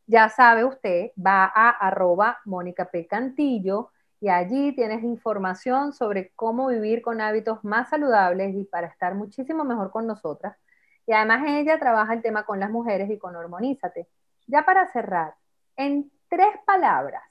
Ya 0.05 0.27
sabe 0.29 0.65
usted, 0.65 1.11
va 1.17 1.45
a 1.45 1.69
arroba 1.69 2.39
Mónica 2.43 2.85
P. 2.85 3.07
Cantillo 3.07 3.91
y 4.19 4.29
allí 4.29 4.73
tienes 4.73 5.03
información 5.03 5.93
sobre 5.93 6.31
cómo 6.35 6.67
vivir 6.67 7.01
con 7.01 7.21
hábitos 7.21 7.63
más 7.63 7.89
saludables 7.89 8.53
y 8.55 8.65
para 8.65 8.87
estar 8.87 9.15
muchísimo 9.15 9.63
mejor 9.63 9.91
con 9.91 10.07
nosotras. 10.07 10.57
Y 11.05 11.13
además 11.13 11.43
ella 11.47 11.79
trabaja 11.79 12.13
el 12.13 12.21
tema 12.21 12.45
con 12.45 12.59
las 12.59 12.69
mujeres 12.69 13.09
y 13.09 13.17
con 13.17 13.35
Hormonízate. 13.35 14.07
Ya 14.47 14.65
para 14.65 14.87
cerrar, 14.87 15.35
en 15.75 16.11
tres 16.29 16.55
palabras, 16.65 17.23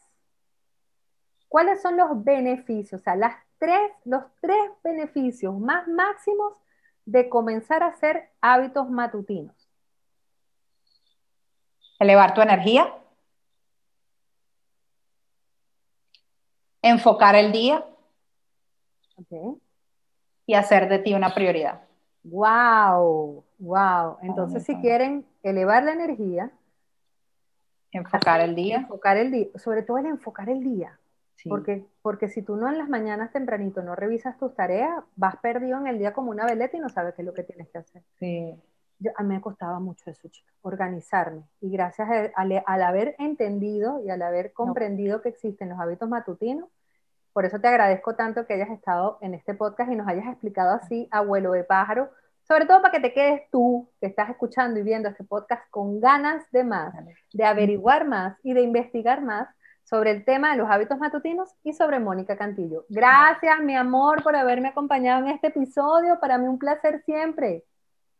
¿cuáles 1.48 1.80
son 1.80 1.96
los 1.96 2.24
beneficios? 2.24 3.00
O 3.00 3.04
sea, 3.04 3.16
las 3.16 3.36
tres, 3.62 3.92
los 4.04 4.24
tres 4.40 4.72
beneficios 4.82 5.56
más 5.56 5.86
máximos 5.86 6.54
de 7.04 7.28
comenzar 7.28 7.84
a 7.84 7.90
hacer 7.90 8.28
hábitos 8.40 8.90
matutinos. 8.90 9.54
Elevar 12.00 12.34
tu 12.34 12.40
energía. 12.40 12.92
Enfocar 16.82 17.36
el 17.36 17.52
día. 17.52 17.86
Y 20.44 20.54
hacer 20.54 20.88
de 20.88 20.98
ti 20.98 21.14
una 21.14 21.32
prioridad. 21.32 21.82
Wow, 22.24 23.44
wow. 23.60 24.18
Entonces, 24.22 24.64
si 24.64 24.74
quieren 24.80 25.24
elevar 25.44 25.84
la 25.84 25.92
energía, 25.92 26.50
enfocar 27.92 28.40
el 28.40 28.56
día. 28.56 28.78
Enfocar 28.78 29.18
el 29.18 29.30
día, 29.30 29.46
sobre 29.54 29.84
todo 29.84 29.98
el 29.98 30.06
enfocar 30.06 30.48
el 30.48 30.64
día. 30.64 30.98
Porque, 31.48 31.84
porque 32.02 32.28
si 32.28 32.42
tú 32.42 32.56
no 32.56 32.68
en 32.68 32.78
las 32.78 32.88
mañanas 32.88 33.32
tempranito 33.32 33.82
no 33.82 33.96
revisas 33.96 34.38
tus 34.38 34.54
tareas, 34.54 35.02
vas 35.16 35.36
perdido 35.36 35.78
en 35.78 35.86
el 35.88 35.98
día 35.98 36.12
como 36.12 36.30
una 36.30 36.46
veleta 36.46 36.76
y 36.76 36.80
no 36.80 36.88
sabes 36.88 37.14
qué 37.14 37.22
es 37.22 37.26
lo 37.26 37.34
que 37.34 37.42
tienes 37.42 37.68
que 37.68 37.78
hacer. 37.78 38.02
Sí. 38.18 38.54
a 39.16 39.22
mí 39.22 39.34
me 39.34 39.40
costaba 39.40 39.80
mucho 39.80 40.10
eso, 40.10 40.28
chica, 40.28 40.52
organizarme. 40.62 41.42
Y 41.60 41.70
gracias 41.70 42.08
al, 42.34 42.82
haber 42.82 43.16
entendido 43.18 44.00
y 44.04 44.10
al 44.10 44.22
haber 44.22 44.52
comprendido 44.52 45.20
que 45.20 45.30
existen 45.30 45.70
los 45.70 45.80
hábitos 45.80 46.08
matutinos, 46.08 46.68
por 47.32 47.44
eso 47.44 47.60
te 47.60 47.68
agradezco 47.68 48.14
tanto 48.14 48.46
que 48.46 48.54
hayas 48.54 48.70
estado 48.70 49.18
en 49.20 49.34
este 49.34 49.54
podcast 49.54 49.90
y 49.90 49.96
nos 49.96 50.06
hayas 50.06 50.26
explicado 50.26 50.74
así, 50.74 51.08
abuelo 51.10 51.52
de 51.52 51.64
pájaro, 51.64 52.10
sobre 52.46 52.66
todo 52.66 52.82
para 52.82 52.92
que 52.92 53.00
te 53.00 53.14
quedes 53.14 53.48
tú, 53.50 53.88
que 54.00 54.06
estás 54.06 54.28
escuchando 54.28 54.78
y 54.78 54.82
viendo 54.82 55.08
este 55.08 55.24
podcast 55.24 55.68
con 55.70 56.00
ganas 56.00 56.44
de 56.50 56.64
más, 56.64 56.94
de 57.32 57.44
averiguar 57.44 58.06
más 58.06 58.36
y 58.42 58.52
de 58.52 58.62
investigar 58.62 59.22
más 59.22 59.48
sobre 59.84 60.10
el 60.10 60.24
tema 60.24 60.52
de 60.52 60.56
los 60.56 60.70
hábitos 60.70 60.98
matutinos 60.98 61.50
y 61.62 61.72
sobre 61.72 61.98
Mónica 61.98 62.36
Cantillo. 62.36 62.84
Gracias, 62.88 63.60
mi 63.60 63.76
amor, 63.76 64.22
por 64.22 64.36
haberme 64.36 64.68
acompañado 64.68 65.24
en 65.24 65.32
este 65.32 65.48
episodio. 65.48 66.18
Para 66.20 66.38
mí 66.38 66.48
un 66.48 66.58
placer 66.58 67.02
siempre. 67.04 67.64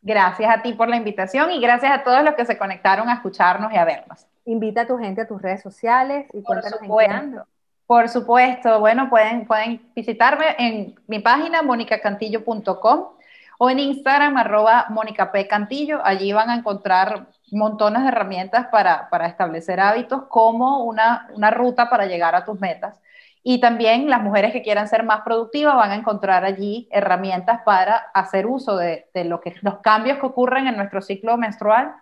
Gracias 0.02 0.52
a 0.52 0.62
ti 0.62 0.72
por 0.72 0.88
la 0.88 0.96
invitación 0.96 1.52
y 1.52 1.60
gracias 1.60 1.92
a 1.92 2.02
todos 2.02 2.24
los 2.24 2.34
que 2.34 2.44
se 2.44 2.58
conectaron 2.58 3.08
a 3.08 3.14
escucharnos 3.14 3.72
y 3.72 3.76
a 3.76 3.84
vernos. 3.84 4.26
Invita 4.44 4.82
a 4.82 4.86
tu 4.86 4.98
gente 4.98 5.20
a 5.20 5.28
tus 5.28 5.40
redes 5.40 5.62
sociales 5.62 6.26
y 6.32 6.42
por 6.42 6.60
supuesto, 6.62 7.46
Por 7.86 8.08
supuesto, 8.08 8.80
bueno, 8.80 9.08
pueden, 9.08 9.46
pueden 9.46 9.80
visitarme 9.94 10.56
en 10.58 10.96
mi 11.06 11.20
página 11.20 11.62
monicacantillo.com 11.62 13.06
o 13.58 13.70
en 13.70 13.78
Instagram 13.78 14.36
arroba 14.36 14.86
Mónica 14.88 15.30
P. 15.30 15.46
Cantillo. 15.46 16.00
Allí 16.04 16.32
van 16.32 16.50
a 16.50 16.56
encontrar 16.56 17.28
montones 17.52 18.02
de 18.02 18.08
herramientas 18.08 18.66
para, 18.68 19.08
establecer 19.26 19.80
hábitos 19.80 20.24
como 20.28 20.84
una, 20.84 21.28
ruta 21.52 21.90
para 21.90 22.06
llegar 22.06 22.34
a 22.34 22.44
tus 22.44 22.60
metas. 22.60 23.00
Y 23.44 23.60
también 23.60 24.08
las 24.08 24.22
mujeres 24.22 24.52
que 24.52 24.62
quieran 24.62 24.88
ser 24.88 25.02
más 25.02 25.22
productivas 25.22 25.74
van 25.74 25.90
a 25.90 25.96
encontrar 25.96 26.44
allí 26.44 26.88
herramientas 26.92 27.60
para 27.64 27.96
hacer 28.14 28.46
uso 28.46 28.76
de, 28.76 29.08
lo 29.24 29.40
que, 29.40 29.54
los 29.62 29.78
cambios 29.78 30.18
que 30.18 30.26
ocurren 30.26 30.68
en 30.68 30.76
nuestro 30.76 31.02
ciclo 31.02 31.36
menstrual 31.36 31.94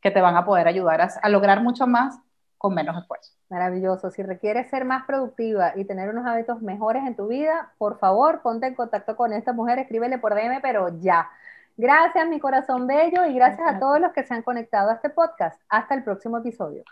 que 0.00 0.10
te 0.10 0.20
van 0.20 0.36
a 0.36 0.44
poder 0.44 0.66
ayudar 0.66 1.00
a, 1.22 1.28
lograr 1.28 1.62
mucho 1.62 1.86
más 1.86 2.18
con 2.58 2.74
menos 2.74 2.96
esfuerzo. 3.00 3.32
Maravilloso. 3.48 4.10
Si 4.10 4.22
requieres 4.22 4.68
ser 4.68 4.84
más 4.84 5.04
productiva 5.06 5.72
y 5.76 5.84
tener 5.84 6.08
unos 6.08 6.26
hábitos 6.26 6.60
mejores 6.60 7.04
en 7.06 7.16
tu 7.16 7.28
vida, 7.28 7.72
por 7.78 7.98
favor, 7.98 8.42
ponte 8.42 8.66
en 8.66 8.74
contacto 8.74 9.16
con 9.16 9.32
esta 9.32 9.52
mujer, 9.52 9.78
escríbele 9.78 10.18
por 10.18 10.34
DM, 10.34 10.60
pero 10.60 10.88
ya. 11.00 11.28
Gracias, 11.76 12.28
mi 12.28 12.40
corazón 12.40 12.86
bello, 12.86 13.26
y 13.26 13.34
gracias 13.34 13.66
a 13.66 13.78
todos 13.78 14.00
los 14.00 14.12
que 14.12 14.24
se 14.24 14.34
han 14.34 14.42
conectado 14.42 14.90
a 14.90 14.94
este 14.94 15.10
podcast. 15.10 15.60
Hasta 15.68 15.94
el 15.94 16.04
próximo 16.04 16.38
episodio. 16.38 16.84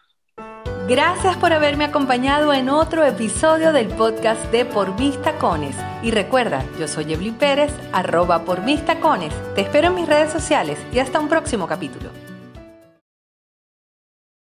Gracias 0.88 1.36
por 1.36 1.52
haberme 1.52 1.84
acompañado 1.84 2.54
en 2.54 2.70
otro 2.70 3.04
episodio 3.04 3.74
del 3.74 3.88
podcast 3.88 4.42
de 4.50 4.64
Por 4.64 4.98
Mis 4.98 5.20
Tacones. 5.20 5.76
Y 6.02 6.12
recuerda, 6.12 6.64
yo 6.78 6.88
soy 6.88 7.12
Evelyn 7.12 7.36
Pérez, 7.36 7.70
arroba 7.92 8.44
por 8.44 8.62
mis 8.62 8.82
tacones. 8.86 9.34
Te 9.54 9.60
espero 9.60 9.88
en 9.88 9.96
mis 9.96 10.08
redes 10.08 10.30
sociales 10.30 10.78
y 10.90 11.00
hasta 11.00 11.20
un 11.20 11.28
próximo 11.28 11.66
capítulo. 11.66 12.27